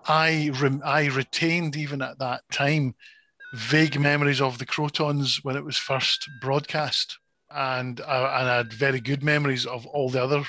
I 0.06 0.50
rem, 0.61 0.82
I 0.85 1.06
retained 1.06 1.76
even 1.76 2.02
at 2.02 2.18
that 2.18 2.42
time 2.50 2.94
vague 3.54 4.00
memories 4.00 4.40
of 4.40 4.59
the 4.59 4.66
Krotons 4.66 5.44
when 5.44 5.56
it 5.56 5.64
was 5.64 5.76
first 5.76 6.28
broadcast, 6.40 7.18
and 7.50 8.00
and 8.00 8.09
I 8.09 8.56
had 8.56 8.73
very 8.73 9.00
good 9.00 9.23
memories 9.23 9.66
of 9.66 9.87
all 9.87 10.11
the 10.11 10.23
other 10.23 10.44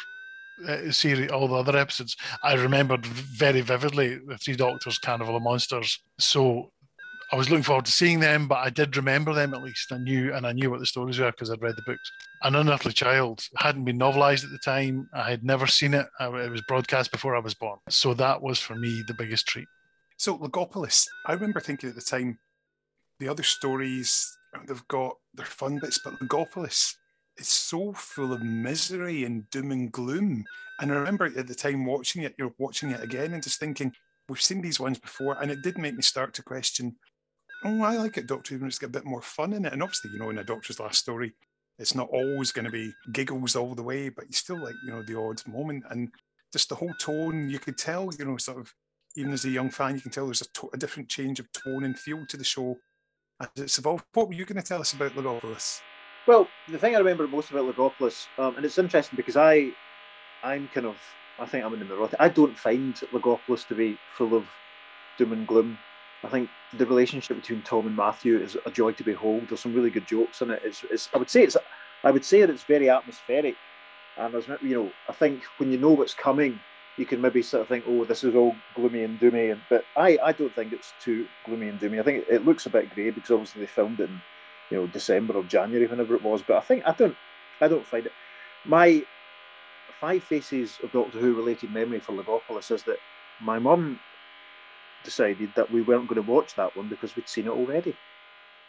uh, 0.67 0.91
series, 0.91 1.31
all 1.31 1.47
the 1.47 1.55
other 1.55 1.77
episodes. 1.77 2.15
I 2.43 2.53
remembered 2.53 3.05
very 3.05 3.61
vividly 3.61 4.19
the 4.25 4.37
Three 4.37 4.55
Doctors, 4.55 4.97
Carnival 4.97 5.35
of 5.35 5.43
Monsters. 5.43 5.99
So 6.19 6.71
I 7.31 7.35
was 7.35 7.49
looking 7.49 7.63
forward 7.63 7.85
to 7.85 7.91
seeing 7.91 8.19
them, 8.19 8.47
but 8.47 8.59
I 8.59 8.69
did 8.69 8.95
remember 8.95 9.33
them 9.33 9.53
at 9.53 9.63
least. 9.63 9.91
I 9.91 9.97
knew 9.97 10.33
and 10.33 10.45
I 10.45 10.51
knew 10.51 10.69
what 10.69 10.79
the 10.79 10.85
stories 10.85 11.19
were 11.19 11.31
because 11.31 11.49
I'd 11.49 11.61
read 11.61 11.75
the 11.75 11.81
books. 11.83 12.11
An 12.43 12.55
Unearthly 12.55 12.93
Child 12.93 13.41
hadn't 13.57 13.85
been 13.85 13.97
novelized 13.97 14.43
at 14.43 14.51
the 14.51 14.59
time. 14.59 15.09
I 15.13 15.31
had 15.31 15.43
never 15.43 15.65
seen 15.65 15.93
it. 15.93 16.05
It 16.19 16.51
was 16.51 16.61
broadcast 16.67 17.11
before 17.11 17.35
I 17.35 17.39
was 17.39 17.55
born. 17.55 17.79
So 17.89 18.13
that 18.13 18.41
was 18.41 18.59
for 18.59 18.75
me 18.75 19.03
the 19.07 19.15
biggest 19.15 19.47
treat. 19.47 19.67
So 20.17 20.37
Logopolis, 20.37 21.07
I 21.25 21.33
remember 21.33 21.59
thinking 21.59 21.89
at 21.89 21.95
the 21.95 22.01
time, 22.01 22.37
the 23.19 23.29
other 23.29 23.43
stories 23.43 24.37
they've 24.67 24.87
got 24.87 25.15
their 25.33 25.45
fun 25.45 25.79
bits, 25.79 25.99
but 26.03 26.19
Logopolis 26.19 26.93
is 27.37 27.47
so 27.47 27.93
full 27.93 28.33
of 28.33 28.41
misery 28.41 29.23
and 29.23 29.49
doom 29.49 29.71
and 29.71 29.91
gloom. 29.91 30.43
And 30.79 30.91
I 30.91 30.95
remember 30.95 31.25
at 31.25 31.47
the 31.47 31.55
time 31.55 31.85
watching 31.85 32.23
it, 32.23 32.35
you're 32.37 32.53
watching 32.57 32.91
it 32.91 33.03
again 33.03 33.33
and 33.33 33.43
just 33.43 33.59
thinking, 33.59 33.93
we've 34.29 34.41
seen 34.41 34.61
these 34.61 34.79
ones 34.79 34.99
before, 34.99 35.37
and 35.41 35.51
it 35.51 35.61
did 35.61 35.77
make 35.77 35.95
me 35.95 36.01
start 36.01 36.33
to 36.35 36.43
question 36.43 36.95
oh, 37.63 37.81
I 37.81 37.95
like 37.95 38.17
it, 38.17 38.27
Doctor 38.27 38.57
Who, 38.57 38.65
it's 38.65 38.79
got 38.79 38.87
a 38.87 38.91
bit 38.91 39.05
more 39.05 39.21
fun 39.21 39.53
in 39.53 39.65
it. 39.65 39.73
And 39.73 39.81
obviously, 39.81 40.11
you 40.11 40.19
know, 40.19 40.29
in 40.29 40.37
a 40.37 40.43
Doctor's 40.43 40.79
last 40.79 40.99
story, 40.99 41.33
it's 41.79 41.95
not 41.95 42.09
always 42.11 42.51
going 42.51 42.65
to 42.65 42.71
be 42.71 42.93
giggles 43.11 43.55
all 43.55 43.73
the 43.73 43.83
way, 43.83 44.09
but 44.09 44.25
you 44.25 44.33
still 44.33 44.61
like, 44.61 44.75
you 44.85 44.91
know, 44.91 45.03
the 45.03 45.17
odd 45.17 45.41
moment. 45.47 45.83
And 45.89 46.09
just 46.51 46.69
the 46.69 46.75
whole 46.75 46.93
tone, 46.99 47.49
you 47.49 47.59
could 47.59 47.77
tell, 47.77 48.09
you 48.17 48.25
know, 48.25 48.37
sort 48.37 48.59
of, 48.59 48.73
even 49.15 49.33
as 49.33 49.45
a 49.45 49.49
young 49.49 49.69
fan, 49.69 49.95
you 49.95 50.01
can 50.01 50.11
tell 50.11 50.25
there's 50.25 50.41
a, 50.41 50.49
to- 50.53 50.69
a 50.73 50.77
different 50.77 51.09
change 51.09 51.39
of 51.39 51.51
tone 51.51 51.83
and 51.83 51.97
feel 51.97 52.25
to 52.27 52.37
the 52.37 52.43
show 52.43 52.77
as 53.39 53.47
it's 53.55 53.77
evolved. 53.77 54.05
What 54.13 54.27
were 54.27 54.33
you 54.33 54.45
going 54.45 54.61
to 54.61 54.67
tell 54.67 54.81
us 54.81 54.93
about 54.93 55.13
Logopolis? 55.13 55.81
Well, 56.25 56.49
the 56.67 56.77
thing 56.79 56.95
I 56.95 56.99
remember 56.99 57.27
most 57.27 57.51
about 57.51 57.65
Logopolis, 57.65 58.27
um, 58.37 58.55
and 58.55 58.65
it's 58.65 58.77
interesting 58.77 59.17
because 59.17 59.35
I, 59.35 59.71
I'm 60.43 60.67
kind 60.69 60.87
of, 60.87 61.01
I 61.39 61.45
think 61.45 61.65
I'm 61.65 61.73
in 61.73 61.79
the 61.79 61.85
middle. 61.85 62.09
I 62.19 62.29
don't 62.29 62.57
find 62.57 62.95
Logopolis 63.13 63.67
to 63.67 63.75
be 63.75 63.99
full 64.17 64.35
of 64.35 64.47
doom 65.17 65.33
and 65.33 65.47
gloom 65.47 65.79
I 66.23 66.29
think 66.29 66.51
the 66.73 66.87
relationship 66.87 67.37
between 67.37 67.63
Tom 67.63 67.87
and 67.87 67.95
Matthew 67.95 68.41
is 68.41 68.57
a 68.65 68.71
joy 68.71 68.93
to 68.93 69.03
behold. 69.03 69.49
There's 69.49 69.61
some 69.61 69.73
really 69.73 69.91
good 69.91 70.07
jokes 70.07 70.41
in 70.41 70.51
it. 70.51 70.61
It's, 70.65 70.83
it's 70.89 71.09
I 71.13 71.17
would 71.17 71.29
say 71.29 71.43
it's 71.43 71.57
I 72.03 72.11
would 72.11 72.25
say 72.25 72.41
that 72.41 72.49
it's 72.49 72.63
very 72.63 72.89
atmospheric, 72.89 73.57
and 74.17 74.33
there's 74.33 74.47
you 74.61 74.75
know 74.75 74.95
I 75.09 75.13
think 75.13 75.43
when 75.57 75.71
you 75.71 75.77
know 75.79 75.93
what's 75.93 76.13
coming, 76.13 76.59
you 76.97 77.05
can 77.05 77.21
maybe 77.21 77.41
sort 77.41 77.61
of 77.63 77.69
think, 77.69 77.85
oh, 77.87 78.05
this 78.05 78.23
is 78.23 78.35
all 78.35 78.57
gloomy 78.73 79.03
and 79.03 79.19
doomy, 79.19 79.59
but 79.69 79.85
I 79.97 80.17
I 80.23 80.31
don't 80.33 80.55
think 80.55 80.73
it's 80.73 80.93
too 81.03 81.27
gloomy 81.45 81.69
and 81.69 81.79
doomy. 81.79 81.99
I 81.99 82.03
think 82.03 82.25
it 82.31 82.45
looks 82.45 82.65
a 82.65 82.69
bit 82.69 82.89
grey 82.89 83.11
because 83.11 83.31
obviously 83.31 83.61
they 83.61 83.67
filmed 83.67 83.99
it 83.99 84.09
in 84.09 84.21
you 84.69 84.77
know 84.77 84.87
December 84.87 85.35
or 85.35 85.43
January, 85.43 85.87
whenever 85.87 86.15
it 86.15 86.23
was. 86.23 86.41
But 86.41 86.57
I 86.57 86.61
think 86.61 86.83
I 86.85 86.93
don't 86.93 87.15
I 87.61 87.67
don't 87.67 87.85
find 87.85 88.05
it. 88.05 88.11
My 88.65 89.05
five 89.99 90.23
faces 90.23 90.79
of 90.83 90.91
Doctor 90.91 91.19
Who 91.19 91.33
related 91.33 91.71
memory 91.71 91.99
for 91.99 92.13
Logopolis 92.13 92.71
is 92.71 92.83
that 92.83 92.97
my 93.41 93.59
mum 93.59 93.99
decided 95.03 95.51
that 95.55 95.71
we 95.71 95.81
weren't 95.81 96.07
going 96.07 96.23
to 96.23 96.31
watch 96.31 96.55
that 96.55 96.75
one 96.75 96.89
because 96.89 97.15
we'd 97.15 97.27
seen 97.27 97.45
it 97.45 97.51
already. 97.51 97.95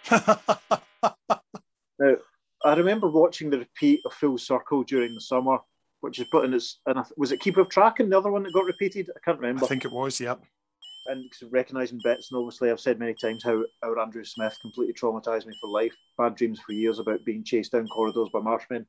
now, 0.11 2.17
I 2.65 2.75
remember 2.75 3.09
watching 3.09 3.51
the 3.51 3.59
repeat 3.59 4.01
of 4.05 4.13
Full 4.15 4.39
Circle 4.39 4.85
during 4.85 5.15
the 5.15 5.21
summer, 5.21 5.59
which 6.01 6.19
is 6.19 6.27
put 6.31 6.45
in 6.45 6.55
its. 6.55 6.81
And 6.87 6.99
was 7.17 7.33
it 7.33 7.41
Keeper 7.41 7.61
of 7.61 7.69
Traken, 7.69 8.11
the 8.11 8.19
other 8.19 8.31
one 8.31 8.43
that 8.43 8.53
got 8.53 8.65
repeated? 8.65 9.11
I 9.15 9.21
can't 9.25 9.39
remember. 9.39 9.65
I 9.65 9.69
think 9.69 9.85
it 9.85 9.93
was, 9.93 10.21
yep. 10.21 10.43
And 11.07 11.31
recognising 11.51 12.01
bits, 12.03 12.31
and 12.31 12.39
obviously, 12.39 12.71
I've 12.71 12.81
said 12.81 12.99
many 12.99 13.15
times 13.15 13.45
how 13.45 13.63
our 13.83 13.99
Andrew 13.99 14.25
Smith 14.25 14.57
completely 14.63 14.95
traumatised 14.95 15.47
me 15.47 15.55
for 15.61 15.69
life. 15.69 15.95
Bad 16.17 16.35
dreams 16.35 16.61
for 16.61 16.73
years 16.73 16.99
about 16.99 17.25
being 17.27 17.45
chased 17.45 17.73
down 17.73 17.87
corridors 17.89 18.31
by 18.33 18.41
marshmen. 18.41 18.87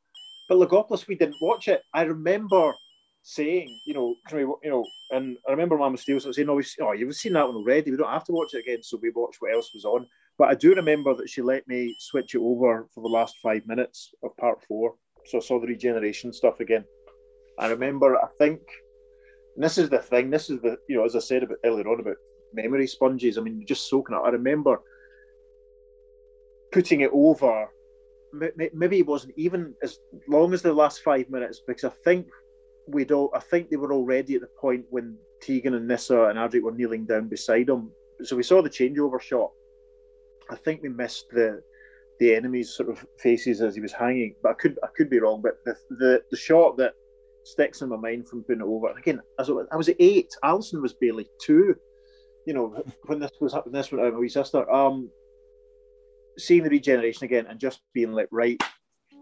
But 0.47 0.59
Logopolis, 0.59 1.07
we 1.07 1.15
didn't 1.15 1.41
watch 1.41 1.67
it. 1.67 1.81
I 1.93 2.03
remember 2.03 2.73
saying, 3.23 3.79
you 3.85 3.93
know, 3.93 4.15
you 4.31 4.59
know, 4.63 4.85
and 5.11 5.37
I 5.47 5.51
remember 5.51 5.77
Mama 5.77 5.97
Steele 5.97 6.19
saying, 6.19 6.49
"Oh, 6.49 6.61
oh, 6.81 6.91
you've 6.93 7.15
seen 7.15 7.33
that 7.33 7.47
one 7.47 7.57
already. 7.57 7.91
We 7.91 7.97
don't 7.97 8.09
have 8.09 8.23
to 8.25 8.31
watch 8.31 8.53
it 8.53 8.59
again." 8.59 8.83
So 8.83 8.97
we 9.01 9.09
watched 9.09 9.41
what 9.41 9.53
else 9.53 9.73
was 9.73 9.83
on. 9.83 10.07
But 10.37 10.49
I 10.49 10.55
do 10.55 10.73
remember 10.75 11.15
that 11.15 11.29
she 11.29 11.41
let 11.41 11.67
me 11.67 11.95
switch 11.99 12.35
it 12.35 12.39
over 12.39 12.87
for 12.93 13.01
the 13.01 13.09
last 13.09 13.37
five 13.41 13.65
minutes 13.65 14.13
of 14.23 14.37
part 14.37 14.61
four. 14.67 14.95
So 15.25 15.37
I 15.39 15.41
saw 15.41 15.59
the 15.59 15.67
regeneration 15.67 16.31
stuff 16.31 16.59
again. 16.59 16.85
I 17.57 17.67
remember, 17.67 18.17
I 18.17 18.27
think, 18.37 18.61
and 19.55 19.63
this 19.63 19.77
is 19.77 19.89
the 19.89 19.99
thing. 19.99 20.29
This 20.29 20.49
is 20.49 20.59
the, 20.61 20.77
you 20.87 20.97
know, 20.97 21.05
as 21.05 21.15
I 21.15 21.19
said 21.19 21.43
about 21.43 21.57
earlier 21.63 21.87
on 21.87 21.99
about 21.99 22.17
memory 22.53 22.87
sponges. 22.87 23.37
I 23.37 23.41
mean, 23.41 23.65
just 23.65 23.89
soaking 23.89 24.15
it. 24.15 24.19
I 24.19 24.29
remember 24.29 24.81
putting 26.71 27.01
it 27.01 27.11
over 27.13 27.69
maybe 28.73 28.99
it 28.99 29.07
wasn't 29.07 29.33
even 29.37 29.73
as 29.81 29.99
long 30.27 30.53
as 30.53 30.61
the 30.61 30.73
last 30.73 31.03
five 31.03 31.29
minutes 31.29 31.61
because 31.65 31.85
I 31.85 31.93
think 32.03 32.27
we'd 32.87 33.11
all, 33.11 33.31
I 33.33 33.39
think 33.39 33.69
they 33.69 33.77
were 33.77 33.93
already 33.93 34.35
at 34.35 34.41
the 34.41 34.49
point 34.59 34.85
when 34.89 35.17
Tegan 35.41 35.73
and 35.73 35.87
Nyssa 35.87 36.25
and 36.25 36.37
Adric 36.37 36.61
were 36.61 36.71
kneeling 36.71 37.05
down 37.05 37.27
beside 37.27 37.69
him. 37.69 37.91
So 38.23 38.35
we 38.35 38.43
saw 38.43 38.61
the 38.61 38.69
changeover 38.69 39.21
shot. 39.21 39.51
I 40.49 40.55
think 40.55 40.81
we 40.81 40.89
missed 40.89 41.29
the 41.31 41.61
the 42.19 42.33
enemy's 42.33 42.73
sort 42.73 42.89
of 42.89 43.05
faces 43.17 43.61
as 43.61 43.75
he 43.75 43.81
was 43.81 43.91
hanging, 43.91 44.35
but 44.41 44.51
I 44.51 44.53
could 44.53 44.79
I 44.83 44.87
could 44.95 45.09
be 45.09 45.19
wrong. 45.19 45.41
But 45.41 45.59
the 45.65 45.75
the, 45.89 46.23
the 46.31 46.37
shot 46.37 46.77
that 46.77 46.93
sticks 47.45 47.81
in 47.81 47.89
my 47.89 47.95
mind 47.95 48.27
from 48.27 48.43
putting 48.43 48.61
it 48.61 48.65
over 48.65 48.89
again, 48.91 49.21
as 49.39 49.49
I 49.49 49.75
was 49.75 49.89
at 49.89 49.95
eight, 49.99 50.33
Alison 50.43 50.81
was 50.81 50.93
barely 50.93 51.27
two. 51.41 51.75
You 52.45 52.53
know, 52.53 52.83
when 53.05 53.19
this 53.19 53.31
was 53.39 53.53
happening, 53.53 53.73
this 53.73 53.91
went 53.91 54.05
out 54.05 54.13
my 54.13 54.19
wee 54.19 54.29
sister. 54.29 54.69
Um, 54.69 55.09
seeing 56.37 56.63
the 56.63 56.69
regeneration 56.69 57.23
again 57.23 57.45
and 57.47 57.59
just 57.59 57.81
being 57.93 58.11
like 58.11 58.27
right, 58.31 58.61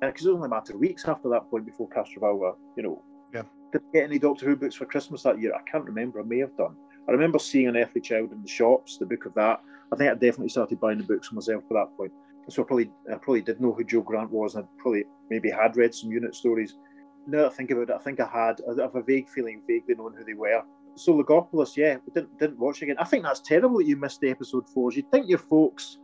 because 0.02 0.26
it 0.26 0.30
was 0.30 0.36
only 0.36 0.48
a 0.48 0.50
matter 0.50 0.74
of 0.74 0.80
weeks 0.80 1.08
after 1.08 1.30
that 1.30 1.50
point 1.50 1.66
before 1.66 1.90
Castrovalva, 1.90 2.56
you 2.76 2.84
know, 2.84 3.02
yeah. 3.34 3.44
Did 3.72 3.82
I 3.82 3.92
get 3.94 4.04
any 4.04 4.20
Doctor 4.20 4.46
Who 4.46 4.56
books 4.56 4.76
for 4.76 4.86
Christmas 4.86 5.24
that 5.24 5.42
year? 5.42 5.54
I 5.56 5.70
can't 5.70 5.86
remember. 5.86 6.20
I 6.20 6.24
may 6.24 6.40
have 6.40 6.56
done. 6.56 6.76
I 7.08 7.12
remember 7.12 7.40
seeing 7.40 7.68
an 7.68 7.78
Earthly 7.78 8.02
Child 8.02 8.32
in 8.32 8.42
the 8.42 8.48
shops, 8.48 8.98
the 8.98 9.06
book 9.06 9.26
of 9.26 9.34
that. 9.34 9.60
I 9.92 9.96
think 9.96 10.12
I 10.12 10.14
definitely 10.14 10.50
started 10.50 10.80
buying 10.80 11.00
the 11.00 11.04
books 11.04 11.32
myself 11.32 11.64
at 11.64 11.74
that 11.74 11.98
point. 11.98 12.12
So 12.50 12.64
I 12.64 12.66
probably 12.66 12.92
I 13.12 13.16
probably 13.16 13.42
did 13.42 13.62
know 13.62 13.74
who 13.74 13.84
Jo 13.84 14.02
Grant 14.02 14.32
was, 14.32 14.56
and 14.56 14.66
I 14.66 14.68
probably 14.78 15.06
maybe 15.30 15.50
had 15.50 15.76
read 15.76 15.94
some 15.96 16.12
unit 16.12 16.36
stories. 16.36 16.76
Now 17.28 17.44
that 17.44 17.52
I 17.52 17.56
think 17.56 17.72
about 17.72 17.90
it, 17.90 17.96
I 17.96 18.00
think 18.00 18.20
I 18.20 18.28
had. 18.28 18.62
I 18.68 18.82
have 18.82 18.96
a 18.96 19.02
vague 19.02 19.30
feeling, 19.30 19.62
vaguely 19.68 19.96
knowing 19.96 20.16
who 20.16 20.24
they 20.24 20.34
were. 20.34 20.62
So 20.96 21.14
Logopolis, 21.14 21.76
yeah, 21.76 21.98
we 22.06 22.14
didn't 22.14 22.38
didn't 22.38 22.60
watch 22.60 22.82
again. 22.82 22.98
I 23.00 23.06
think 23.06 23.24
that's 23.24 23.40
terrible 23.40 23.78
that 23.78 23.88
you 23.88 23.96
missed 23.96 24.22
the 24.22 24.30
episode 24.30 24.68
four. 24.70 24.92
You'd 24.92 25.10
think 25.12 25.28
your 25.28 25.40
folks 25.40 25.98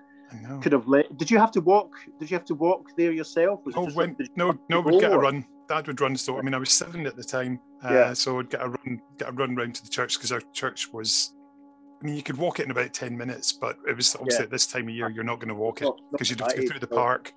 could 0.61 0.71
have 0.71 0.87
let. 0.87 1.17
Did 1.17 1.29
you 1.29 1.37
have 1.37 1.51
to 1.51 1.61
walk? 1.61 1.93
Did 2.19 2.31
you 2.31 2.37
have 2.37 2.45
to 2.45 2.55
walk 2.55 2.89
there 2.97 3.11
yourself? 3.11 3.61
Was 3.65 3.75
oh, 3.77 3.89
when, 3.91 4.15
no, 4.35 4.57
no, 4.69 4.81
we'd 4.81 4.99
get 4.99 5.11
a 5.11 5.17
run. 5.17 5.45
Dad 5.67 5.87
would 5.87 6.01
run. 6.01 6.15
So 6.15 6.37
I 6.37 6.41
mean, 6.41 6.53
I 6.53 6.57
was 6.57 6.71
seven 6.71 7.05
at 7.05 7.15
the 7.15 7.23
time, 7.23 7.59
uh, 7.83 7.93
yeah. 7.93 8.13
so 8.13 8.39
I'd 8.39 8.49
get 8.49 8.61
a 8.61 8.69
run, 8.69 9.01
get 9.17 9.29
a 9.29 9.31
run 9.31 9.55
round 9.55 9.75
to 9.75 9.83
the 9.83 9.89
church 9.89 10.17
because 10.17 10.31
our 10.31 10.41
church 10.53 10.91
was 10.91 11.33
I 12.01 12.05
mean, 12.05 12.15
you 12.15 12.23
could 12.23 12.37
walk 12.37 12.59
it 12.59 12.65
in 12.65 12.71
about 12.71 12.93
10 12.93 13.17
minutes, 13.17 13.51
but 13.51 13.77
it 13.87 13.95
was 13.95 14.15
obviously 14.15 14.43
Yeah. 14.43 14.45
at 14.45 14.51
this 14.51 14.67
time 14.67 14.87
of 14.87 14.95
year, 14.95 15.09
you're 15.09 15.23
not 15.23 15.39
going 15.39 15.49
to 15.49 15.55
walk 15.55 15.81
it 15.81 15.89
because 16.11 16.29
you'd 16.29 16.39
have 16.39 16.53
to 16.53 16.61
go 16.61 16.67
through 16.67 16.79
the 16.79 16.87
park 16.87 17.33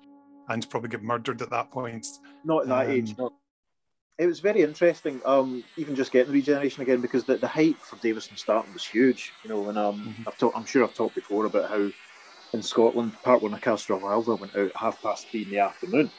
and 0.47 0.69
probably 0.69 0.89
get 0.89 1.03
murdered 1.03 1.41
at 1.41 1.49
that 1.49 1.69
point. 1.69 2.07
Not 2.45 2.63
at 2.63 2.67
that 2.69 2.89
age. 2.89 3.11
Um, 3.11 3.15
No. 3.19 3.33
It 4.19 4.27
was 4.27 4.39
very 4.39 4.61
interesting. 4.61 5.21
Um, 5.25 5.63
even 5.77 5.95
just 5.95 6.11
getting 6.11 6.31
the 6.31 6.39
regeneration 6.39 6.83
again 6.83 7.01
because 7.01 7.23
the, 7.23 7.37
the 7.37 7.47
hype 7.47 7.77
for 7.77 7.95
Davison 7.97 8.37
starting 8.37 8.71
was 8.73 8.85
huge. 8.85 9.33
You 9.43 9.49
know, 9.49 9.69
and 9.69 9.77
um, 9.77 10.07
Mhm. 10.07 10.27
I've 10.27 10.37
talked. 10.37 10.57
I'm 10.57 10.65
sure 10.65 10.83
I've 10.83 10.93
talked 10.93 11.15
before 11.15 11.45
about 11.45 11.69
how 11.69 11.89
in 12.53 12.61
Scotland, 12.61 13.13
part 13.23 13.41
one 13.41 13.53
of 13.53 13.61
Castrovalva 13.61 14.39
went 14.39 14.55
out 14.55 14.67
at 14.67 14.75
half 14.75 15.01
past 15.01 15.27
three 15.29 15.41
in 15.43 15.49
the 15.49 15.57
afternoon. 15.59 16.11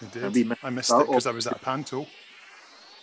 I 0.00 0.04
And 0.04 0.12
did. 0.12 0.34
we 0.34 0.44
missed 0.44 0.64
I 0.64 0.70
missed 0.70 0.90
it 0.90 1.06
because 1.06 1.26
I 1.26 1.32
was 1.32 1.46
at 1.46 1.56
a 1.56 1.58
panto. 1.58 2.06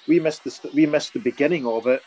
We 0.07 0.19
missed 0.19 0.43
the 0.43 0.71
we 0.73 0.87
missed 0.87 1.13
the 1.13 1.19
beginning 1.19 1.67
of 1.67 1.85
it 1.85 2.01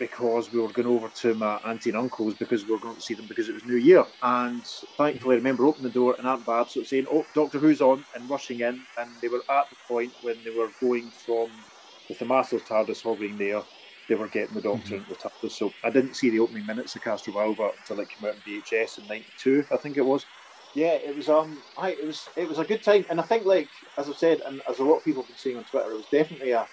because 0.00 0.50
we 0.50 0.58
were 0.58 0.72
going 0.72 0.88
over 0.88 1.10
to 1.10 1.34
my 1.34 1.56
auntie 1.58 1.90
and 1.90 1.98
uncle's 1.98 2.34
because 2.34 2.64
we 2.64 2.72
were 2.72 2.80
going 2.80 2.96
to 2.96 3.02
see 3.02 3.14
them 3.14 3.28
because 3.28 3.50
it 3.50 3.52
was 3.52 3.64
New 3.66 3.76
Year. 3.76 4.06
And 4.22 4.64
thankfully, 4.96 5.34
I 5.34 5.38
remember 5.38 5.66
opening 5.66 5.84
the 5.84 5.90
door 5.90 6.16
and 6.18 6.26
Aunt 6.26 6.46
Babs 6.46 6.74
was 6.74 6.88
saying, 6.88 7.04
"Oh, 7.12 7.28
Doctor 7.34 7.58
Who's 7.60 7.82
on," 7.82 8.06
and 8.14 8.28
rushing 8.28 8.60
in. 8.60 8.86
And 8.96 9.20
they 9.20 9.28
were 9.28 9.44
at 9.50 9.66
the 9.70 9.76
point 9.86 10.14
when 10.20 10.42
they 10.42 10.50
were 10.50 10.72
going 10.80 11.12
from 11.24 11.66
with 12.08 12.18
the 12.18 12.24
Master's 12.24 12.62
TARDIS 12.64 13.02
hovering 13.04 13.36
there. 13.36 13.62
They 14.08 14.14
were 14.16 14.28
getting 14.28 14.54
the 14.54 14.62
Doctor 14.62 14.96
into 14.96 15.10
the 15.10 15.16
TARDIS. 15.16 15.52
So 15.52 15.76
I 15.84 15.90
didn't 15.90 16.16
see 16.16 16.30
the 16.30 16.40
opening 16.40 16.64
minutes 16.66 16.96
of 16.96 17.02
Castrovalva 17.02 17.76
until 17.76 18.00
it 18.00 18.08
came 18.08 18.26
out 18.28 18.36
in 18.36 18.42
VHS 18.42 18.98
in 18.98 19.06
'92, 19.06 19.66
I 19.70 19.76
think 19.76 19.98
it 19.98 20.02
was. 20.02 20.26
Yeah, 20.74 20.94
it 20.94 21.14
was. 21.14 21.28
Um, 21.28 21.62
I 21.76 21.90
it 21.90 22.06
was 22.06 22.26
it 22.36 22.48
was 22.48 22.58
a 22.58 22.64
good 22.64 22.82
time, 22.82 23.04
and 23.10 23.20
I 23.20 23.24
think 23.24 23.44
like 23.44 23.70
as 23.98 24.08
I've 24.08 24.16
said, 24.16 24.40
and 24.46 24.62
as 24.68 24.78
a 24.78 24.84
lot 24.84 24.98
of 24.98 25.04
people 25.04 25.22
have 25.22 25.28
been 25.28 25.36
saying 25.36 25.58
on 25.58 25.64
Twitter, 25.64 25.92
it 25.92 25.96
was 25.96 26.06
definitely 26.06 26.52
a 26.52 26.66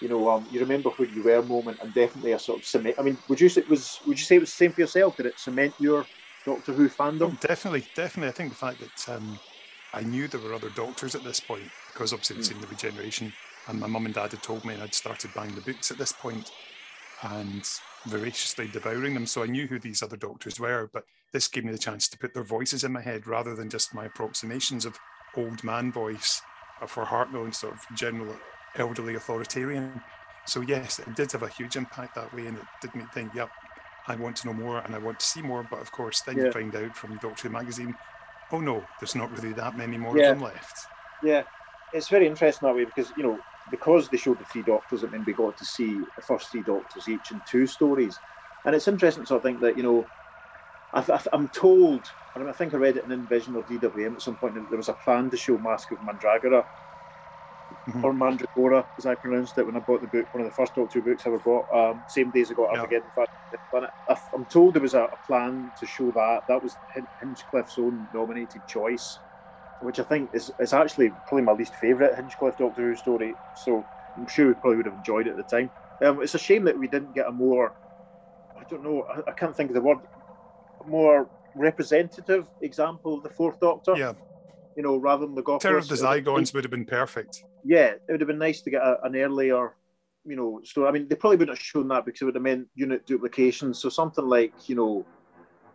you 0.00 0.08
know, 0.08 0.28
um, 0.28 0.46
you 0.50 0.60
remember 0.60 0.90
who 0.90 1.04
you 1.04 1.22
were 1.22 1.42
moment, 1.42 1.78
and 1.80 1.92
definitely 1.92 2.32
a 2.32 2.38
sort 2.38 2.58
of 2.58 2.64
cement. 2.66 2.96
I 2.98 3.02
mean, 3.02 3.18
would 3.28 3.40
you 3.40 3.48
say 3.48 3.62
it 3.62 3.68
was? 3.68 4.00
Would 4.06 4.18
you 4.18 4.24
say 4.24 4.36
it 4.36 4.40
was 4.40 4.50
the 4.50 4.56
same 4.56 4.72
for 4.72 4.80
yourself? 4.80 5.16
Did 5.16 5.26
it 5.26 5.38
cement 5.38 5.74
your 5.78 6.08
Doctor 6.44 6.74
Who 6.74 6.84
Oh, 6.84 6.88
fandom? 6.88 7.40
definitely, 7.40 7.84
definitely. 7.94 8.28
I 8.28 8.32
think 8.32 8.50
the 8.50 8.58
fact 8.58 8.80
that 8.80 9.08
um, 9.08 9.40
I 9.92 10.02
knew 10.02 10.28
there 10.28 10.40
were 10.40 10.54
other 10.54 10.70
doctors 10.70 11.14
at 11.14 11.24
this 11.24 11.40
point 11.40 11.72
because 11.88 12.12
obviously 12.12 12.36
they'd 12.36 12.42
Mm. 12.42 12.48
seen 12.48 12.60
the 12.60 12.66
regeneration, 12.68 13.32
and 13.68 13.80
my 13.80 13.86
mum 13.86 14.04
and 14.04 14.14
dad 14.14 14.32
had 14.32 14.42
told 14.42 14.64
me, 14.64 14.74
and 14.74 14.82
I'd 14.82 14.94
started 14.94 15.32
buying 15.34 15.54
the 15.54 15.62
books 15.62 15.90
at 15.90 15.98
this 15.98 16.12
point 16.12 16.52
and 17.22 17.64
voraciously 18.06 18.68
devouring 18.68 19.14
them. 19.14 19.26
So 19.26 19.42
I 19.42 19.46
knew 19.46 19.66
who 19.66 19.78
these 19.78 20.02
other 20.02 20.16
doctors 20.16 20.60
were, 20.60 20.90
but 20.92 21.04
this 21.32 21.48
gave 21.48 21.64
me 21.64 21.72
the 21.72 21.78
chance 21.78 22.08
to 22.08 22.18
put 22.18 22.34
their 22.34 22.44
voices 22.44 22.84
in 22.84 22.92
my 22.92 23.00
head 23.00 23.26
rather 23.26 23.54
than 23.54 23.70
just 23.70 23.94
my 23.94 24.04
approximations 24.04 24.84
of 24.84 24.98
old 25.36 25.64
man 25.64 25.90
voice 25.90 26.42
uh, 26.82 26.86
for 26.86 27.04
Hartnell 27.04 27.44
and 27.44 27.54
sort 27.54 27.74
of 27.74 27.80
general 27.96 28.36
elderly 28.78 29.14
authoritarian. 29.14 30.00
So 30.46 30.60
yes, 30.60 30.98
it 30.98 31.14
did 31.14 31.32
have 31.32 31.42
a 31.42 31.48
huge 31.48 31.76
impact 31.76 32.14
that 32.14 32.32
way, 32.32 32.46
and 32.46 32.58
it 32.58 32.64
did 32.80 32.94
make 32.94 33.04
me 33.04 33.10
think, 33.12 33.34
yep, 33.34 33.50
I 34.06 34.14
want 34.14 34.36
to 34.36 34.46
know 34.46 34.52
more 34.52 34.78
and 34.78 34.94
I 34.94 34.98
want 34.98 35.18
to 35.20 35.26
see 35.26 35.42
more. 35.42 35.64
But 35.68 35.80
of 35.80 35.90
course, 35.90 36.20
then 36.20 36.36
Yeah. 36.36 36.44
you 36.44 36.52
find 36.52 36.74
out 36.74 36.96
from 36.96 37.16
Doctor 37.16 37.48
Who 37.48 37.54
magazine, 37.54 37.96
oh 38.52 38.60
no, 38.60 38.84
there's 39.00 39.16
not 39.16 39.30
really 39.32 39.52
that 39.54 39.76
many 39.76 39.98
more 39.98 40.16
Yeah. 40.16 40.30
of 40.30 40.38
them 40.38 40.44
left. 40.44 40.86
Yeah, 41.22 41.42
it's 41.92 42.08
very 42.08 42.26
interesting 42.26 42.66
that 42.68 42.74
way 42.74 42.84
because 42.84 43.12
you 43.16 43.22
know 43.22 43.40
because 43.70 44.08
they 44.08 44.16
showed 44.16 44.38
the 44.38 44.44
three 44.44 44.62
Doctors, 44.62 45.02
it 45.02 45.10
meant 45.10 45.26
we 45.26 45.32
got 45.32 45.56
to 45.56 45.64
see 45.64 45.98
the 45.98 46.22
first 46.22 46.50
three 46.52 46.62
Doctors 46.62 47.08
each 47.08 47.32
in 47.32 47.42
two 47.50 47.66
stories, 47.66 48.16
and 48.64 48.74
it's 48.76 48.86
interesting 48.86 49.24
to 49.24 49.26
sort 49.26 49.38
of 49.38 49.42
think 49.42 49.60
that 49.60 49.76
you 49.76 49.82
know, 49.82 50.06
I, 50.94 51.20
I'm 51.32 51.48
told, 51.48 52.02
I, 52.34 52.38
mean, 52.38 52.48
I 52.48 52.52
think 52.52 52.74
I 52.74 52.76
read 52.76 52.96
it 52.96 53.04
in 53.04 53.10
In-Vision 53.10 53.56
or 53.56 53.64
DWM 53.64 54.14
at 54.14 54.22
some 54.22 54.36
point 54.36 54.54
that 54.54 54.68
there 54.70 54.76
was 54.76 54.88
a 54.88 54.92
plan 54.92 55.30
to 55.30 55.36
show 55.36 55.58
Mask 55.58 55.90
of 55.90 55.98
Mandragora 55.98 56.64
Mhm. 57.88 58.02
or 58.02 58.12
Mandragora, 58.12 58.84
as 58.98 59.06
I 59.06 59.14
pronounced 59.14 59.56
it 59.58 59.64
when 59.64 59.76
I 59.76 59.80
bought 59.80 60.00
the 60.00 60.08
book, 60.08 60.26
one 60.32 60.40
of 60.40 60.48
the 60.50 60.54
first 60.54 60.74
Doctor 60.74 60.98
Who 60.98 61.04
books 61.04 61.24
I 61.24 61.28
ever 61.30 61.38
bought. 61.38 61.66
Um, 61.72 62.04
same 62.08 62.30
days 62.32 62.50
I 62.50 62.54
got 62.54 62.72
Yeah. 62.72 62.80
Armageddon 62.80 63.10
Planet. 63.70 63.90
I'm 64.34 64.44
told 64.46 64.74
there 64.74 64.82
was 64.82 64.94
a, 64.94 65.04
a 65.04 65.16
plan 65.24 65.72
to 65.76 65.86
show 65.86 66.10
that. 66.12 66.42
That 66.48 66.62
was 66.62 66.78
Hinchcliffe's 67.20 67.78
own 67.78 68.08
nominated 68.12 68.66
choice, 68.66 69.20
which 69.78 70.00
I 70.00 70.02
think 70.02 70.30
is, 70.32 70.50
is 70.58 70.72
actually 70.72 71.10
probably 71.26 71.44
my 71.44 71.52
least 71.52 71.76
favourite 71.76 72.16
Hinchcliffe 72.16 72.56
Doctor 72.56 72.82
Who 72.82 72.96
story. 72.96 73.38
So 73.54 73.86
I'm 74.16 74.26
sure 74.26 74.48
we 74.48 74.54
probably 74.54 74.78
would 74.78 74.86
have 74.86 74.96
enjoyed 74.96 75.28
it 75.28 75.30
at 75.30 75.36
the 75.36 75.42
time. 75.44 75.70
Um, 76.04 76.22
it's 76.22 76.34
a 76.34 76.38
shame 76.38 76.64
that 76.64 76.76
we 76.78 76.88
didn't 76.88 77.14
get 77.14 77.28
a 77.28 77.32
more, 77.32 77.72
I 78.58 78.64
don't 78.68 78.82
know, 78.82 79.04
I, 79.04 79.30
I 79.30 79.32
can't 79.32 79.56
think 79.56 79.70
of 79.70 79.74
the 79.74 79.80
word, 79.80 79.98
more 80.84 81.30
representative 81.54 82.48
example 82.60 83.14
of 83.14 83.22
the 83.22 83.30
Fourth 83.30 83.60
Doctor. 83.60 83.96
Yeah, 83.96 84.14
You 84.74 84.82
know, 84.82 84.96
rather 84.96 85.24
than 85.24 85.36
the 85.36 85.42
Gothos. 85.42 85.60
Terror 85.60 85.78
of 85.78 85.88
the 85.88 85.94
Zygons 85.94 86.52
would 86.52 86.64
have 86.64 86.70
been 86.70 86.84
perfect. 86.84 87.44
Yeah, 87.66 87.94
it 87.94 88.02
would 88.08 88.20
have 88.20 88.28
been 88.28 88.38
nice 88.38 88.60
to 88.62 88.70
get 88.70 88.82
a, 88.82 89.02
an 89.02 89.16
earlier, 89.16 89.74
you 90.24 90.36
know, 90.36 90.60
story. 90.62 90.88
I 90.88 90.92
mean, 90.92 91.08
they 91.08 91.16
probably 91.16 91.36
wouldn't 91.36 91.58
have 91.58 91.64
shown 91.64 91.88
that 91.88 92.04
because 92.04 92.22
it 92.22 92.26
would 92.26 92.36
have 92.36 92.42
meant 92.42 92.68
unit 92.76 93.04
duplication. 93.06 93.74
So 93.74 93.88
something 93.88 94.24
like, 94.24 94.52
you 94.68 94.76
know, 94.76 95.04